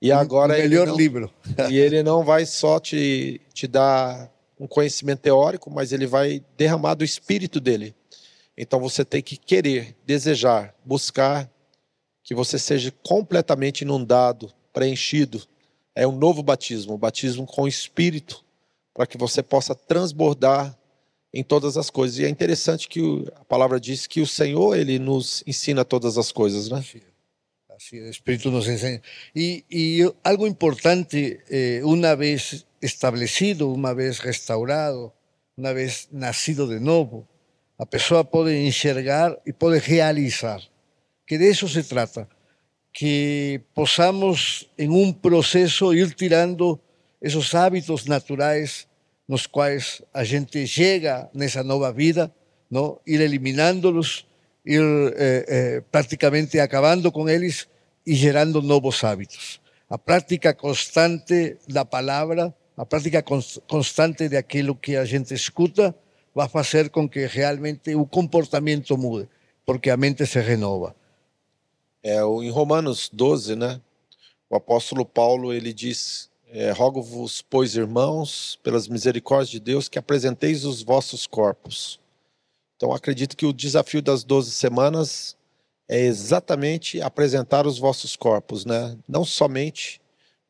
e 0.00 0.10
agora 0.12 0.54
o 0.54 0.58
melhor 0.58 0.88
não, 0.88 0.96
livro. 0.96 1.30
e 1.70 1.78
ele 1.78 2.02
não 2.02 2.24
vai 2.24 2.44
só 2.44 2.80
te, 2.80 3.40
te 3.52 3.66
dar 3.66 4.30
um 4.58 4.66
conhecimento 4.66 5.20
teórico, 5.20 5.70
mas 5.70 5.92
ele 5.92 6.06
vai 6.06 6.42
derramar 6.56 6.94
do 6.94 7.04
espírito 7.04 7.60
dele. 7.60 7.94
Então 8.56 8.80
você 8.80 9.04
tem 9.04 9.22
que 9.22 9.36
querer, 9.36 9.94
desejar, 10.06 10.74
buscar 10.84 11.50
que 12.24 12.34
você 12.34 12.58
seja 12.58 12.92
completamente 13.02 13.82
inundado, 13.82 14.52
preenchido. 14.72 15.42
É 15.94 16.06
um 16.06 16.16
novo 16.16 16.42
batismo, 16.42 16.94
um 16.94 16.98
batismo 16.98 17.46
com 17.46 17.62
o 17.62 17.68
espírito, 17.68 18.44
para 18.94 19.06
que 19.06 19.18
você 19.18 19.42
possa 19.42 19.74
transbordar 19.74 20.76
em 21.32 21.42
todas 21.42 21.76
as 21.76 21.90
coisas. 21.90 22.18
E 22.18 22.24
é 22.24 22.28
interessante 22.28 22.88
que 22.88 23.00
a 23.36 23.44
palavra 23.44 23.78
diz 23.78 24.06
que 24.06 24.20
o 24.20 24.26
Senhor 24.26 24.76
ele 24.76 24.98
nos 24.98 25.42
ensina 25.46 25.84
todas 25.84 26.16
as 26.18 26.32
coisas, 26.32 26.68
né? 26.68 26.84
Así 27.76 27.98
el 27.98 28.08
Espíritu 28.08 28.50
nos 28.50 28.66
enseña. 28.68 29.02
Y, 29.34 29.64
y 29.68 30.02
algo 30.24 30.46
importante, 30.46 31.44
eh, 31.50 31.82
una 31.84 32.14
vez 32.14 32.66
establecido, 32.80 33.68
una 33.68 33.92
vez 33.92 34.22
restaurado, 34.22 35.14
una 35.56 35.72
vez 35.74 36.08
nacido 36.10 36.66
de 36.66 36.80
nuevo, 36.80 37.28
a 37.76 37.84
pessoa 37.84 38.24
pode 38.24 38.66
enxergar 38.66 39.38
e 39.44 39.52
pode 39.52 39.78
realizar. 39.80 40.62
Que 41.26 41.36
de 41.36 41.50
eso 41.50 41.68
se 41.68 41.82
trata. 41.82 42.26
Que 42.94 43.60
possamos, 43.74 44.70
em 44.78 44.88
um 44.88 45.12
processo, 45.12 45.92
ir 45.92 46.14
tirando 46.14 46.80
esos 47.20 47.54
hábitos 47.54 48.06
naturais 48.06 48.88
nos 49.28 49.46
quais 49.46 50.02
a 50.12 50.24
gente 50.24 50.66
chega 50.66 51.28
nessa 51.34 51.62
nova 51.62 51.92
vida, 51.92 52.32
não? 52.70 53.00
ir 53.06 53.20
eliminándolos 53.20 54.26
ir 54.66 54.82
eh, 55.16 55.44
eh, 55.48 55.82
prácticamente 55.90 56.58
acabando 56.58 57.12
con 57.12 57.28
eles 57.28 57.68
e 58.04 58.14
gerando 58.14 58.60
novos 58.60 59.04
hábitos. 59.04 59.60
A 59.88 59.96
prática 59.96 60.52
constante 60.52 61.58
da 61.68 61.84
palavra, 61.84 62.52
a 62.76 62.84
prática 62.84 63.22
constante 63.22 64.28
de 64.28 64.36
aquilo 64.36 64.74
que 64.74 64.96
a 64.96 65.04
gente 65.04 65.32
escuta, 65.32 65.94
vai 66.34 66.48
fazer 66.48 66.90
com 66.90 67.08
que 67.08 67.24
realmente 67.26 67.94
o 67.94 68.04
comportamento 68.04 68.98
mude, 68.98 69.28
porque 69.64 69.88
a 69.88 69.96
mente 69.96 70.26
se 70.26 70.40
renova. 70.40 70.94
É, 72.02 72.20
em 72.20 72.50
Romanos 72.50 73.08
12, 73.12 73.54
né, 73.54 73.80
o 74.50 74.56
apóstolo 74.56 75.06
Paulo 75.06 75.52
ele 75.52 75.72
diz: 75.72 76.28
é, 76.48 76.70
Rogo-vos, 76.70 77.42
pois, 77.42 77.76
irmãos, 77.76 78.58
pelas 78.62 78.88
misericórdias 78.88 79.50
de 79.50 79.60
Deus, 79.60 79.88
que 79.88 79.98
apresenteis 79.98 80.64
os 80.64 80.82
vossos 80.82 81.26
corpos 81.26 82.00
então, 82.76 82.92
acredito 82.92 83.36
que 83.36 83.46
o 83.46 83.54
desafio 83.54 84.02
das 84.02 84.22
12 84.22 84.52
semanas 84.52 85.34
é 85.88 85.98
exatamente 85.98 87.00
apresentar 87.00 87.66
os 87.66 87.78
vossos 87.78 88.14
corpos, 88.16 88.66
né? 88.66 88.98
não 89.08 89.24
somente 89.24 90.00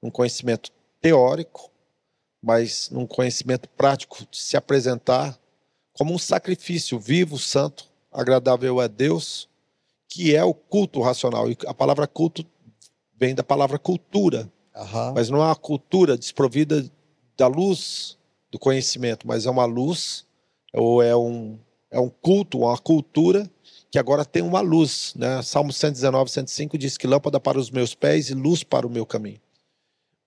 um 0.03 0.11
conhecimento 0.11 0.73
teórico, 1.01 1.71
mas 2.43 2.91
num 2.91 3.07
conhecimento 3.07 3.69
prático 3.69 4.27
de 4.29 4.39
se 4.39 4.57
apresentar 4.57 5.39
como 5.93 6.13
um 6.13 6.19
sacrifício 6.19 6.99
vivo, 6.99 7.39
santo, 7.39 7.89
agradável 8.13 8.81
a 8.81 8.89
Deus, 8.89 9.49
que 10.09 10.35
é 10.35 10.43
o 10.43 10.53
culto 10.53 11.01
racional. 11.01 11.49
E 11.49 11.57
a 11.67 11.73
palavra 11.73 12.09
culto 12.09 12.45
vem 13.15 13.35
da 13.35 13.45
palavra 13.45 13.79
cultura, 13.79 14.51
uhum. 14.77 15.15
mas 15.15 15.31
não 15.31 15.39
é 15.39 15.47
uma 15.47 15.57
cultura 15.57 16.17
desprovida 16.17 16.85
da 17.37 17.47
luz 17.47 18.17
do 18.51 18.59
conhecimento, 18.59 19.27
mas 19.27 19.47
é 19.47 19.51
uma 19.51 19.65
luz 19.65 20.25
ou 20.73 21.03
é 21.03 21.17
um, 21.17 21.59
é 21.91 21.99
um 21.99 22.09
culto, 22.09 22.59
uma 22.59 22.79
cultura 22.79 23.49
que 23.91 23.99
agora 23.99 24.25
tem 24.25 24.43
uma 24.43 24.61
luz. 24.61 25.15
Né? 25.17 25.43
Salmo 25.43 25.73
119, 25.73 26.31
105 26.31 26.79
diz 26.79 26.97
que 26.97 27.07
lâmpada 27.07 27.41
para 27.41 27.59
os 27.59 27.71
meus 27.71 27.95
pés 27.95 28.31
e 28.31 28.35
luz 28.35 28.63
para 28.63 28.87
o 28.87 28.91
meu 28.91 29.07
caminho. 29.07 29.41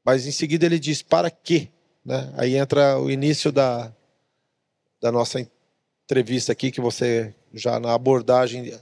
Mas 0.03 0.25
em 0.25 0.31
seguida 0.31 0.65
ele 0.65 0.79
diz 0.79 1.01
para 1.01 1.29
quê? 1.29 1.69
Né? 2.03 2.31
Aí 2.35 2.55
entra 2.55 2.99
o 2.99 3.11
início 3.11 3.51
da, 3.51 3.93
da 5.01 5.11
nossa 5.11 5.45
entrevista 6.05 6.51
aqui, 6.51 6.71
que 6.71 6.81
você 6.81 7.33
já 7.53 7.79
na 7.79 7.93
abordagem 7.93 8.73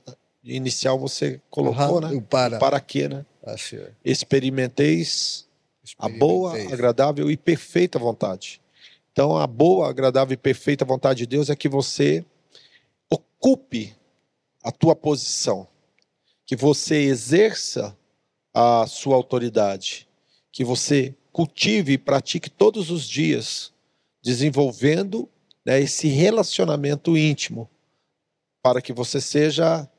inicial 0.44 0.98
você 0.98 1.42
colocou, 1.50 1.96
uhum, 1.96 2.00
né? 2.00 2.26
Para. 2.30 2.58
para 2.58 2.80
quê, 2.80 3.08
né? 3.08 3.26
Assim, 3.44 3.80
Experimenteis 4.04 5.47
a 5.98 6.10
boa, 6.10 6.54
agradável 6.54 7.30
e 7.30 7.38
perfeita 7.38 8.00
vontade. 8.00 8.62
Então, 9.12 9.38
a 9.38 9.48
boa, 9.48 9.90
agradável 9.90 10.34
e 10.34 10.38
perfeita 10.38 10.86
vontade 10.86 11.20
de 11.20 11.26
Deus 11.26 11.50
é 11.50 11.56
que 11.56 11.68
você 11.68 12.24
ocupe 13.10 13.96
a 14.64 14.72
tua 14.72 14.96
posição, 14.96 15.68
que 16.46 16.56
você 16.56 16.98
exerça 17.04 17.98
a 18.54 18.86
sua 18.88 19.16
autoridade, 19.16 20.08
que 20.52 20.64
você 20.64 21.16
cultive 21.32 21.94
e 21.94 21.98
pratique 21.98 22.50
todos 22.50 22.90
os 22.90 23.08
dias, 23.08 23.72
desenvolvendo 24.24 25.30
né, 25.66 25.80
esse 25.80 26.08
relacionamento 26.08 27.18
íntimo, 27.18 27.70
para 28.62 28.82
que 28.82 28.92
você 28.92 29.22
seja, 29.22 29.90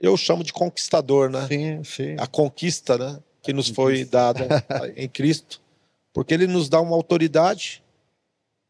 eu 0.00 0.16
chamo 0.16 0.44
de 0.44 0.52
conquistador, 0.52 1.30
né? 1.30 1.46
Sim, 1.48 1.84
sim. 1.84 2.16
A 2.18 2.26
conquista, 2.26 2.96
né, 2.96 3.22
que 3.42 3.52
nos 3.52 3.68
foi 3.68 4.04
dada 4.04 4.46
em 4.96 5.08
Cristo, 5.08 5.60
porque 6.12 6.34
Ele 6.34 6.46
nos 6.46 6.68
dá 6.68 6.80
uma 6.80 6.94
autoridade 6.94 7.82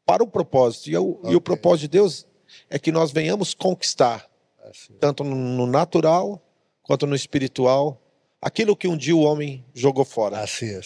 para 0.07 0.23
o 0.23 0.27
propósito 0.27 0.91
e, 0.91 0.97
o, 0.97 1.11
okay. 1.11 1.33
e 1.33 1.37
o 1.37 1.41
propósito 1.41 1.91
de 1.91 1.99
Deus 1.99 2.27
é 2.69 2.79
que 2.79 2.91
nós 2.91 3.13
venhamos 3.13 3.55
conquistar, 3.55 4.29
assim. 4.65 4.93
tanto 4.99 5.23
no 5.25 5.67
natural 5.67 6.43
quanto 6.83 7.07
no 7.07 7.15
espiritual, 7.15 8.03
aquilo 8.43 8.77
que 8.77 8.89
um 8.89 8.97
dia 8.97 9.15
o 9.15 9.21
homem 9.21 9.65
jogou 9.73 10.05
fora. 10.05 10.41
Assim 10.41 10.67
é. 10.75 10.81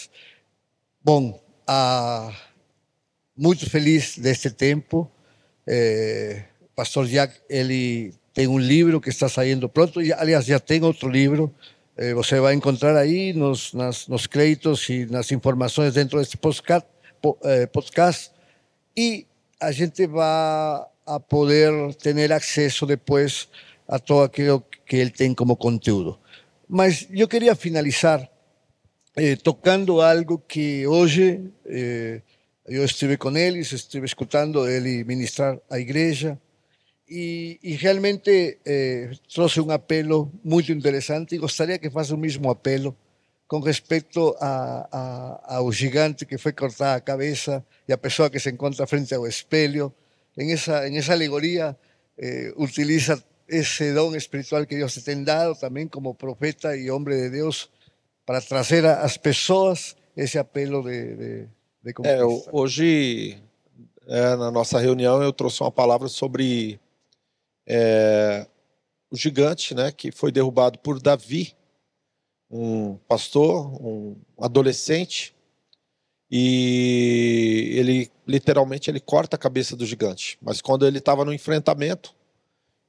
Bom, 1.03 1.41
ah, 1.67 2.31
muito 3.37 3.69
feliz 3.71 4.19
deste 4.19 4.51
tempo. 4.51 5.11
É, 5.67 6.45
Pastor 6.77 7.07
Jack, 7.07 7.35
ele 7.49 8.13
tem 8.35 8.47
um 8.49 8.59
livro 8.59 9.01
que 9.01 9.09
está 9.09 9.29
saindo 9.29 9.69
pronto. 9.69 10.01
Aliás, 10.19 10.45
já 10.45 10.61
tem 10.61 10.83
outro 10.83 11.09
livro. 11.09 11.55
É, 11.97 12.13
você 12.13 12.41
vai 12.41 12.55
encontrar 12.55 12.97
aí 12.97 13.33
nos, 13.33 13.73
nas, 13.73 14.09
nos 14.09 14.27
créditos 14.27 14.89
e 14.89 15.07
nas 15.07 15.31
informações 15.31 15.95
dentro 15.95 16.19
desse 16.19 16.37
podcast, 16.37 16.89
é, 17.45 17.67
podcast. 17.67 18.31
E 18.97 19.27
a 19.61 19.71
gente 19.71 20.07
vai 20.07 20.85
a 21.07 21.21
poder 21.21 21.95
ter 21.95 22.33
acesso 22.33 22.87
depois 22.87 23.49
a 23.87 23.99
todo 23.99 24.25
aquilo 24.25 24.65
que 24.87 24.97
ele 24.97 25.11
tem 25.11 25.35
como 25.35 25.57
conteúdo. 25.57 26.19
Mas 26.69 27.07
eu 27.11 27.29
queria 27.29 27.55
finalizar 27.55 28.29
eh, 29.17 29.37
tocando 29.37 30.01
algo 30.01 30.39
que 30.39 30.87
hoje 30.87 31.45
eh, 31.67 32.23
eu 32.67 32.85
estive 32.85 33.17
com 33.17 33.37
eles, 33.37 33.73
estive 33.73 34.07
escutando 34.07 34.69
ele 34.69 35.05
ministrar 35.05 35.59
a 35.71 35.79
igreja 35.79 36.39
e, 37.09 37.59
e 37.63 37.75
realmente 37.77 38.59
eh, 38.65 39.11
trouxe 39.33 39.61
um 39.61 39.71
apelo 39.71 40.33
muito 40.43 40.73
interessante 40.73 41.35
e 41.35 41.39
gostaria 41.39 41.79
que 41.79 41.91
faça 41.91 42.15
o 42.15 42.19
mesmo 42.19 42.51
apelo 42.51 42.97
com 43.47 43.61
respeito 43.61 44.35
a, 44.41 44.89
a, 44.91 45.57
ao 45.57 45.71
gigante 45.71 46.25
que 46.25 46.39
foi 46.39 46.53
cortar 46.53 46.95
a 46.95 47.01
cabeça 47.01 47.65
e 47.87 47.93
a 47.93 47.99
pessoa 47.99 48.31
que 48.31 48.41
se 48.41 48.51
encontra 48.51 48.87
frente 48.87 49.15
ao 49.15 49.27
espelho 49.27 49.93
en 50.37 50.51
esa, 50.51 50.87
en 50.87 50.97
esa 50.97 51.13
alegoría 51.13 51.77
eh, 52.17 52.53
utiliza 52.57 53.19
ese 53.47 53.93
don 53.93 54.17
espiritual 54.17 54.67
que 54.67 54.77
Dios 54.77 54.95
te 55.05 55.13
ha 55.13 55.17
dado 55.17 55.55
también 55.55 55.89
como 55.89 56.15
profeta 56.15 56.77
y 56.77 56.89
hombre 56.89 57.17
de 57.17 57.31
Dios 57.31 57.71
para 58.25 58.41
trazer 58.41 58.87
às 58.87 59.19
pessoas 59.19 59.97
esse 60.17 60.39
apelo 60.39 60.83
de, 60.83 61.17
de, 61.17 61.49
de 61.83 61.93
conquista. 61.93 62.19
É, 62.19 62.25
hoje, 62.53 63.39
é, 64.07 64.37
na 64.37 64.51
nossa 64.51 64.79
reunião, 64.79 65.23
eu 65.23 65.33
trouxe 65.33 65.63
uma 65.63 65.71
palavra 65.71 66.09
sobre 66.09 66.81
é, 67.67 68.47
o 69.11 69.17
gigante, 69.17 69.75
né, 69.75 69.93
que 69.93 70.11
foi 70.11 70.31
derrubado 70.33 70.79
por 70.79 71.01
Davi, 71.01 71.55
um 72.51 72.97
pastor, 73.09 73.67
um 73.83 74.17
adolescente, 74.39 75.35
e 76.31 77.75
ele 77.77 78.11
literalmente 78.27 78.91
ele 78.91 79.01
corta 79.01 79.37
a 79.37 79.39
cabeça 79.39 79.77
do 79.77 79.87
gigante. 79.87 80.39
Mas 80.43 80.61
quando 80.61 80.87
ele 80.87 80.99
estava 80.99 81.25
no 81.25 81.33
enfrentamento, 81.33 82.15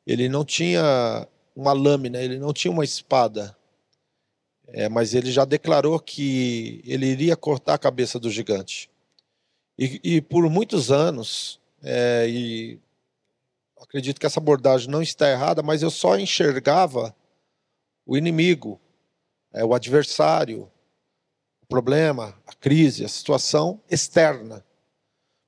ele 0.05 0.29
não 0.29 0.43
tinha 0.43 1.27
uma 1.55 1.73
lâmina, 1.73 2.21
ele 2.21 2.39
não 2.39 2.53
tinha 2.53 2.71
uma 2.71 2.83
espada. 2.83 3.55
É, 4.67 4.89
mas 4.89 5.13
ele 5.13 5.31
já 5.31 5.45
declarou 5.45 5.99
que 5.99 6.81
ele 6.85 7.05
iria 7.05 7.35
cortar 7.35 7.75
a 7.75 7.79
cabeça 7.79 8.19
do 8.19 8.31
gigante. 8.31 8.89
E, 9.77 9.99
e 10.03 10.21
por 10.21 10.49
muitos 10.49 10.91
anos, 10.91 11.59
é, 11.83 12.25
e 12.27 12.79
acredito 13.81 14.19
que 14.19 14.25
essa 14.25 14.39
abordagem 14.39 14.89
não 14.89 15.01
está 15.01 15.29
errada, 15.29 15.61
mas 15.61 15.81
eu 15.81 15.89
só 15.89 16.17
enxergava 16.17 17.15
o 18.05 18.17
inimigo, 18.17 18.79
é, 19.53 19.63
o 19.63 19.73
adversário, 19.73 20.71
o 21.61 21.65
problema, 21.67 22.37
a 22.45 22.53
crise, 22.53 23.03
a 23.03 23.07
situação 23.07 23.81
externa. 23.89 24.63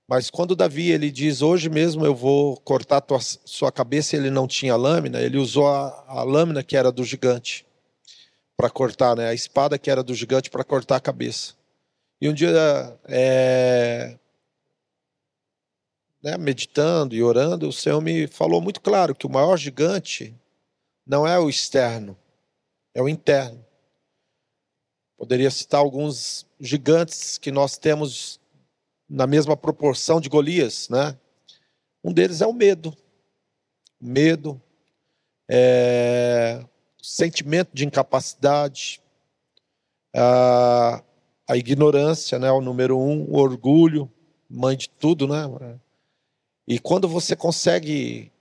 Mas 0.10 0.30
quando 0.30 0.56
Davi 0.56 0.90
ele 0.90 1.12
diz 1.12 1.42
hoje 1.42 1.70
mesmo 1.70 2.06
eu 2.06 2.16
vou 2.16 2.58
cortar 2.62 3.02
tua, 3.02 3.20
sua 3.20 3.72
cabeça, 3.72 4.16
ele 4.16 4.30
não 4.30 4.48
tinha 4.48 4.76
lâmina, 4.76 5.20
ele 5.20 5.38
usou 5.38 5.68
a, 5.68 6.06
a 6.08 6.24
lâmina 6.24 6.64
que 6.64 6.78
era 6.78 6.92
do 6.92 7.04
gigante 7.04 7.66
para 8.56 8.70
cortar, 8.70 9.16
né? 9.16 9.28
A 9.28 9.34
espada 9.34 9.78
que 9.78 9.92
era 9.92 10.02
do 10.02 10.16
gigante 10.16 10.50
para 10.50 10.64
cortar 10.64 10.96
a 10.96 11.02
cabeça. 11.02 11.54
E 12.20 12.28
um 12.28 12.34
dia, 12.34 12.98
é, 13.06 14.18
né, 16.22 16.38
meditando 16.38 17.16
e 17.16 17.22
orando, 17.22 17.68
o 17.68 17.74
Senhor 17.74 18.02
me 18.02 18.28
falou 18.28 18.62
muito 18.62 18.82
claro 18.82 19.16
que 19.16 19.26
o 19.26 19.30
maior 19.30 19.58
gigante 19.58 20.36
não 21.06 21.26
é 21.28 21.40
o 21.40 21.50
externo, 21.50 22.18
é 22.94 23.02
o 23.02 23.08
interno. 23.08 23.66
Poderia 25.18 25.50
citar 25.50 25.80
alguns 25.80 26.46
gigantes 26.60 27.38
que 27.38 27.52
nós 27.52 27.78
temos 27.78 28.40
na 29.10 29.26
mesma 29.26 29.56
proporção 29.56 30.20
de 30.20 30.30
Golias, 30.30 30.90
né? 30.90 31.18
Um 32.04 32.14
deles 32.14 32.42
é 32.42 32.46
o 32.46 32.54
medo. 32.54 32.96
Medo, 34.00 34.62
é, 35.50 36.64
sentimento 37.02 37.72
de 37.74 37.86
incapacidade, 37.86 39.02
a, 40.16 41.04
a 41.50 41.58
ignorância, 41.58 42.38
né? 42.38 42.52
O 42.52 42.62
número 42.62 43.00
um, 43.00 43.24
o 43.24 43.38
orgulho, 43.38 44.12
mãe 44.50 44.78
de 44.78 44.90
tudo, 44.90 45.28
né? 45.28 45.46
E 46.68 46.80
quando 46.80 47.08
você 47.08 47.36
consegue, 47.36 48.32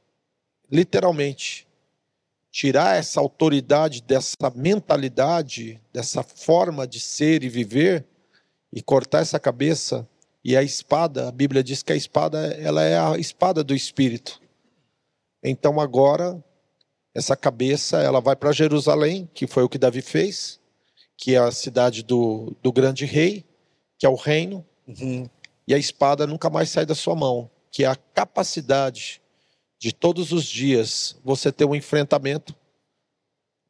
literalmente, 0.71 1.67
tirar 2.51 2.97
essa 2.97 3.21
autoridade 3.21 4.03
dessa 4.03 4.51
mentalidade, 4.55 5.81
dessa 5.93 6.23
forma 6.23 6.87
de 6.87 6.99
ser 6.99 7.45
e 7.45 7.49
viver 7.49 8.05
e 8.73 8.83
cortar 8.83 9.21
essa 9.21 9.39
cabeça 9.39 10.09
e 10.45 10.57
a 10.57 10.63
espada, 10.63 11.29
a 11.29 11.33
Bíblia 11.33 11.63
diz 11.63 11.83
que 11.83 11.93
a 11.93 11.97
espada 11.97 12.39
ela 12.55 12.83
é 12.83 12.99
a 12.99 13.19
espada 13.19 13.63
do 13.63 13.75
espírito. 13.75 14.41
Então 15.43 15.81
agora 15.81 16.43
essa 17.15 17.37
cabeça 17.37 17.99
ela 17.99 18.21
vai 18.21 18.37
para 18.37 18.53
Jerusalém, 18.53 19.29
que 19.33 19.47
foi 19.47 19.63
o 19.63 19.69
que 19.69 19.79
Davi 19.79 20.03
fez, 20.03 20.61
que 21.17 21.35
é 21.35 21.39
a 21.39 21.51
cidade 21.51 22.03
do, 22.03 22.55
do 22.63 22.73
grande 22.73 23.05
rei, 23.05 23.45
que 23.99 24.05
é 24.07 24.09
o 24.09 24.15
reino, 24.15 24.65
uhum. 24.87 25.29
e 25.67 25.75
a 25.75 25.79
espada 25.79 26.27
nunca 26.27 26.51
mais 26.51 26.71
sai 26.71 26.85
da 26.85 26.95
sua 26.95 27.15
mão, 27.15 27.51
que 27.77 27.85
é 27.85 27.89
a 27.89 27.95
capacidade 27.95 29.21
de 29.79 29.93
todos 29.93 30.33
os 30.33 30.47
dias 30.47 31.15
você 31.23 31.53
ter 31.53 31.67
um 31.67 31.75
enfrentamento 31.75 32.57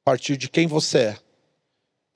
a 0.01 0.05
partir 0.05 0.37
de 0.37 0.49
quem 0.49 0.69
você 0.69 0.99
é. 0.99 1.19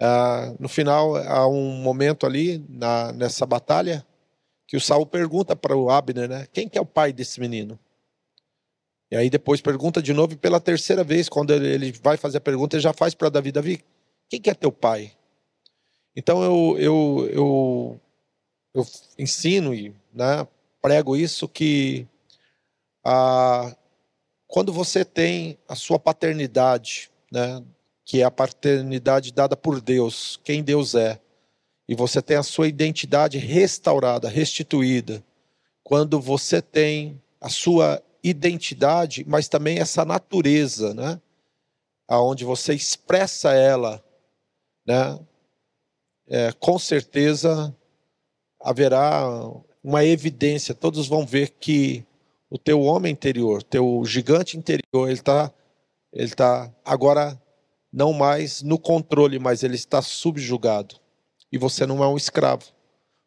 Ah, 0.01 0.55
no 0.61 0.69
final, 0.69 1.17
há 1.17 1.49
um 1.49 1.73
momento 1.83 2.27
ali 2.27 2.65
na, 2.69 3.11
nessa 3.11 3.45
batalha 3.45 4.07
que 4.69 4.77
o 4.77 4.81
Saul 4.81 5.05
pergunta 5.05 5.57
para 5.57 5.77
o 5.77 5.91
Abner, 5.91 6.29
né? 6.29 6.47
Quem 6.53 6.69
que 6.69 6.79
é 6.79 6.81
o 6.81 6.87
pai 6.87 7.13
desse 7.13 7.41
menino? 7.41 7.77
E 9.11 9.17
aí 9.17 9.29
depois 9.29 9.61
pergunta 9.61 10.01
de 10.01 10.13
novo 10.13 10.35
e 10.35 10.37
pela 10.37 10.61
terceira 10.61 11.03
vez, 11.03 11.29
quando 11.29 11.53
ele, 11.53 11.91
vai 11.91 12.17
fazer 12.17 12.39
a 12.39 12.41
pergunta, 12.41 12.77
ele 12.77 12.85
já 12.85 12.93
faz 12.93 13.17
para 13.17 13.31
Davi, 13.31 13.51
Davi, 13.51 13.85
quem 14.29 14.41
que 14.41 14.49
é 14.49 14.55
teu 14.55 14.71
pai? 14.71 15.11
Então 16.15 16.41
eu, 16.45 16.79
eu, 16.79 17.29
eu, 17.33 18.01
eu 18.75 18.87
ensino 19.19 19.73
né, 20.15 20.47
prego 20.81 21.17
isso 21.17 21.49
que 21.49 22.07
a, 23.05 23.75
quando 24.47 24.73
você 24.73 25.05
tem 25.05 25.59
a 25.69 25.75
sua 25.75 25.99
paternidade, 25.99 27.11
né, 27.31 27.63
que 28.05 28.21
é 28.21 28.25
a 28.25 28.31
paternidade 28.31 29.33
dada 29.33 29.57
por 29.57 29.81
Deus, 29.81 30.41
quem 30.43 30.63
Deus 30.63 30.95
é, 30.95 31.21
e 31.89 31.95
você 31.95 32.23
tem 32.23 32.37
a 32.37 32.43
sua 32.43 32.69
identidade 32.69 33.39
restaurada, 33.39 34.29
restituída, 34.29 35.23
quando 35.83 36.21
você 36.21 36.63
tem 36.63 37.21
a 37.41 37.49
sua 37.49 38.03
identidade, 38.23 39.25
mas 39.27 39.49
também 39.49 39.79
essa 39.79 40.05
natureza, 40.05 40.95
né, 40.95 41.21
aonde 42.09 42.45
você 42.45 42.75
expressa 42.75 43.53
ela, 43.53 44.05
né, 44.87 45.19
é, 46.29 46.53
com 46.53 46.79
certeza 46.79 47.75
haverá 48.61 49.25
uma 49.83 50.05
evidência, 50.05 50.75
todos 50.75 51.09
vão 51.09 51.27
ver 51.27 51.51
que 51.59 52.05
o 52.51 52.59
teu 52.59 52.83
homem 52.83 53.13
interior, 53.13 53.63
teu 53.63 54.03
gigante 54.05 54.57
interior, 54.57 55.07
ele 55.07 55.13
está 55.13 55.53
ele 56.13 56.31
tá 56.31 56.73
agora 56.85 57.41
não 57.93 58.13
mais 58.13 58.63
no 58.63 58.79
controle, 58.79 59.39
mas 59.39 59.63
ele 59.63 59.77
está 59.77 60.03
subjugado. 60.03 60.97
E 61.53 61.59
você 61.59 61.87
não 61.87 62.03
é 62.03 62.09
um 62.09 62.17
escravo. 62.17 62.65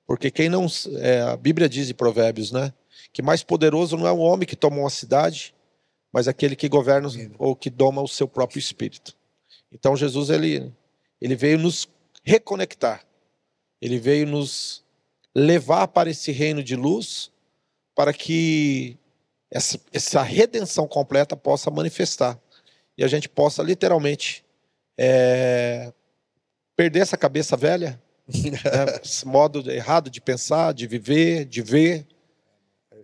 Porque 0.06 0.30
quem 0.32 0.50
não. 0.50 0.68
É, 1.00 1.22
a 1.22 1.38
Bíblia 1.38 1.68
diz 1.68 1.90
em 1.90 1.94
Provérbios, 1.94 2.52
né? 2.52 2.74
Que 3.12 3.22
mais 3.22 3.44
poderoso 3.44 3.98
não 3.98 4.08
é 4.08 4.12
um 4.12 4.20
homem 4.20 4.48
que 4.48 4.56
toma 4.56 4.78
uma 4.78 4.90
cidade, 4.90 5.54
mas 6.12 6.28
aquele 6.28 6.56
que 6.56 6.70
governa 6.70 7.10
ou 7.38 7.56
que 7.56 7.70
doma 7.70 8.02
o 8.02 8.08
seu 8.08 8.28
próprio 8.28 8.60
espírito. 8.60 9.16
Então 9.72 9.96
Jesus 9.96 10.30
ele 10.30 10.72
ele 11.22 11.36
veio 11.36 11.58
nos 11.58 11.88
reconectar. 12.24 13.06
Ele 13.82 13.98
veio 13.98 14.28
nos 14.28 14.83
levar 15.36 15.88
para 15.88 16.10
esse 16.10 16.32
reino 16.32 16.64
de 16.64 16.76
luz 16.76 17.32
para 17.96 18.14
que 18.14 18.98
essa, 19.52 19.80
essa 19.92 20.22
redenção 20.22 20.88
completa 20.88 21.36
possa 21.36 21.70
manifestar 21.70 22.40
e 22.98 23.04
a 23.04 23.08
gente 23.08 23.28
possa 23.30 23.62
literalmente 23.64 24.44
é, 24.98 25.92
perder 26.76 27.00
essa 27.02 27.18
cabeça 27.18 27.56
velha, 27.56 28.02
né, 28.28 28.60
esse 29.04 29.26
modo 29.28 29.70
errado 29.72 30.10
de 30.10 30.22
pensar, 30.22 30.74
de 30.74 30.88
viver, 30.88 31.46
de 31.46 31.62
ver 31.62 32.08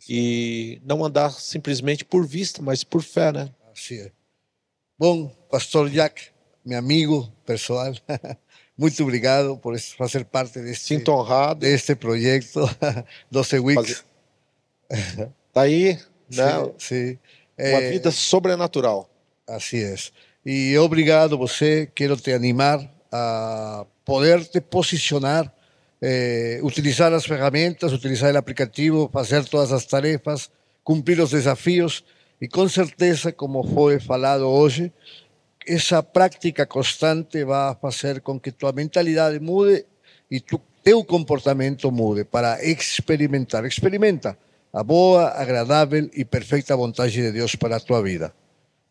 e 0.08 0.82
não 0.84 1.04
andar 1.04 1.32
simplesmente 1.32 2.06
por 2.06 2.26
vista, 2.26 2.62
mas 2.62 2.84
por 2.84 3.02
fé, 3.02 3.32
né? 3.32 3.50
Assim 3.72 4.00
é. 4.00 4.12
Bom, 4.98 5.28
Pastor 5.50 5.89
Jack, 5.89 6.28
meu 6.65 6.78
amigo 6.78 7.32
pessoal, 7.46 7.94
muito 8.80 9.04
obrigado 9.04 9.58
por 9.58 9.78
fazer 9.98 10.24
parte 10.26 10.60
deste, 10.62 10.86
Sinto 10.86 11.12
honrado. 11.12 11.60
deste 11.60 11.96
projeto 11.96 12.62
12 13.30 13.60
Weeks. 13.68 14.04
Tá 15.54 15.62
aí, 15.62 16.00
né? 16.32 16.54
Sim, 16.54 16.74
sim. 16.78 17.20
Uma 17.60 17.80
É, 17.82 17.89
vida 17.92 18.10
sobrenatural. 18.12 19.10
Así 19.48 19.78
es. 19.78 20.12
Y 20.46 20.78
obrigado 20.78 21.38
você, 21.38 21.92
quiero 21.94 22.15
te 22.15 22.34
animar 22.34 22.80
a 23.12 23.86
poder 24.06 24.46
te 24.46 24.62
posicionar, 24.62 25.54
eh, 26.02 26.60
utilizar 26.63 27.12
las 27.12 27.26
ferramentas, 27.28 27.92
utilizar 27.92 28.30
el 28.30 28.38
aplicativo, 28.38 29.12
hacer 29.13 29.44
todas 29.46 29.72
las 29.72 29.86
tarefas, 29.88 30.50
cumplir 30.84 31.18
los 31.18 31.32
desafíos 31.32 32.06
y 32.39 32.48
con 32.48 32.70
certeza, 32.70 33.34
como 33.34 33.63
fue 33.63 34.00
falado 34.00 34.50
hoy, 34.50 34.94
esa 35.65 36.02
práctica 36.02 36.65
constante 36.67 37.43
va 37.43 37.69
a 37.69 37.80
hacer 37.84 38.22
con 38.22 38.39
que 38.39 38.52
tu 38.52 38.72
mentalidad 38.74 39.39
mude 39.41 39.86
y 40.30 40.39
tu 40.39 40.62
teu 40.84 41.04
comportamento 41.04 41.91
mude 41.91 42.26
para 42.26 42.62
experimentar. 42.63 43.65
Experimenta 43.65 44.38
a 44.72 44.84
boa, 44.84 45.30
agradável 45.30 46.10
e 46.13 46.24
perfeita 46.24 46.76
vontade 46.76 47.13
de 47.13 47.32
Deus 47.32 47.56
para 47.56 47.78
a 47.78 47.80
tua 47.80 48.02
vida. 48.02 48.34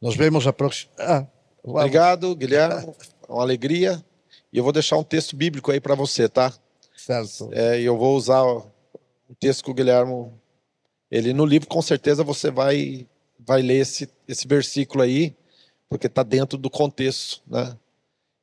Nos 0.00 0.16
vemos 0.16 0.46
a 0.46 0.52
próxima. 0.52 0.92
Ah. 0.98 1.26
Obrigado, 1.62 2.34
Guilherme. 2.34 2.92
Uma 3.28 3.42
alegria. 3.42 4.02
E 4.52 4.58
eu 4.58 4.64
vou 4.64 4.72
deixar 4.72 4.96
um 4.96 5.04
texto 5.04 5.36
bíblico 5.36 5.70
aí 5.70 5.80
para 5.80 5.94
você, 5.94 6.28
tá? 6.28 6.52
Certo. 6.96 7.50
É, 7.52 7.80
e 7.80 7.84
eu 7.84 7.96
vou 7.96 8.16
usar 8.16 8.42
o 8.42 9.34
texto 9.38 9.64
que 9.64 9.70
o 9.70 9.74
Guilherme. 9.74 10.30
Ele 11.10 11.32
no 11.32 11.44
livro, 11.44 11.68
com 11.68 11.80
certeza, 11.80 12.22
você 12.22 12.50
vai, 12.50 13.06
vai 13.38 13.62
ler 13.62 13.80
esse, 13.80 14.08
esse 14.26 14.46
versículo 14.46 15.02
aí, 15.02 15.34
porque 15.88 16.06
está 16.06 16.22
dentro 16.22 16.58
do 16.58 16.70
contexto, 16.70 17.42
né? 17.46 17.76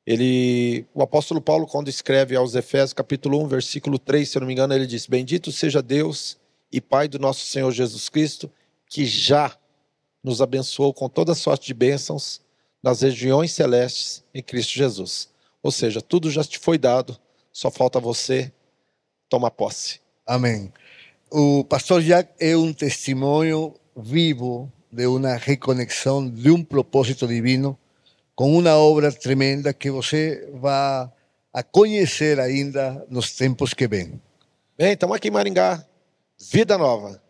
Ele, 0.06 0.86
o 0.94 1.02
apóstolo 1.02 1.42
Paulo, 1.42 1.66
quando 1.66 1.90
escreve 1.90 2.36
aos 2.36 2.54
Efésios, 2.54 2.94
capítulo 2.94 3.44
1, 3.44 3.48
versículo 3.48 3.98
3, 3.98 4.30
se 4.30 4.38
eu 4.38 4.42
não 4.42 4.48
me 4.48 4.54
engano, 4.54 4.74
ele 4.74 4.86
diz: 4.86 5.08
Bendito 5.08 5.52
seja 5.52 5.82
Deus 5.82 6.38
e 6.72 6.80
Pai 6.80 7.08
do 7.08 7.18
nosso 7.18 7.46
Senhor 7.46 7.72
Jesus 7.72 8.08
Cristo, 8.08 8.52
que 8.88 9.04
já 9.06 9.58
nos 10.24 10.42
abençoou 10.42 10.94
com 10.94 11.10
toda 11.10 11.34
sorte 11.34 11.68
de 11.68 11.74
bênçãos 11.74 12.42
nas 12.84 13.02
regiões 13.02 13.52
celestes 13.52 14.24
em 14.34 14.44
Cristo 14.44 14.74
Jesus. 14.74 15.30
Ou 15.64 15.72
seja, 15.72 16.02
tudo 16.02 16.30
já 16.30 16.44
te 16.44 16.60
foi 16.60 16.78
dado, 16.78 17.18
só 17.52 17.72
falta 17.72 18.00
você 18.00 18.52
tomar 19.28 19.50
posse. 19.50 20.00
Amém. 20.26 20.72
O 21.32 21.64
pastor 21.64 22.04
Jack 22.04 22.32
é 22.40 22.56
um 22.56 22.72
testemunho 22.72 23.74
vivo 23.98 24.72
de 24.96 25.06
uma 25.08 25.36
reconexão, 25.36 26.28
de 26.30 26.50
um 26.50 26.64
propósito 26.64 27.28
divino, 27.28 27.78
com 28.36 28.58
uma 28.58 28.76
obra 28.76 29.12
tremenda 29.12 29.74
que 29.74 29.90
você 29.92 30.48
vai 30.54 31.10
a 31.54 31.64
conhecer 31.64 32.40
ainda 32.40 33.06
nos 33.10 33.32
tempos 33.32 33.74
que 33.74 33.88
vêm. 33.88 34.20
Bem, 34.78 34.94
estamos 34.94 35.16
aqui 35.16 35.30
em 35.30 35.32
Maringá. 35.32 35.84
Vida 36.52 36.78
nova. 36.78 37.22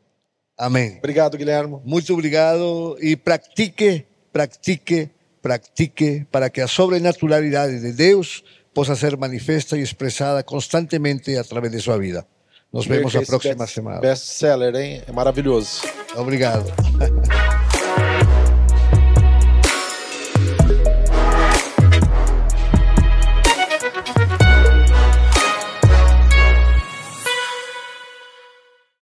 Amém. 0.58 0.96
Obrigado, 0.98 1.38
Guilherme. 1.38 1.80
Muito 1.86 2.12
obrigado 2.14 2.98
e 3.00 3.16
pratique, 3.16 4.06
pratique, 4.34 5.10
pratique 5.42 6.26
para 6.32 6.50
que 6.50 6.62
a 6.62 6.68
sobrenaturalidade 6.68 7.80
de 7.80 7.92
Deus 7.92 8.44
possa 8.74 8.96
ser 8.96 9.16
manifesta 9.16 9.78
e 9.78 9.82
expressada 9.82 10.42
constantemente 10.44 11.36
através 11.38 11.72
de 11.72 11.80
sua 11.80 11.98
vida. 12.00 12.26
Nos 12.74 12.88
vemos 12.88 13.16
a 13.16 13.20
Esse 13.22 13.28
próxima 13.30 13.56
best- 13.56 13.74
semana. 13.74 14.02
Best 14.02 14.26
seller, 14.26 14.76
hein? 14.76 15.02
É 15.08 15.12
maravilhoso. 15.12 15.82
Obrigado. 16.18 16.66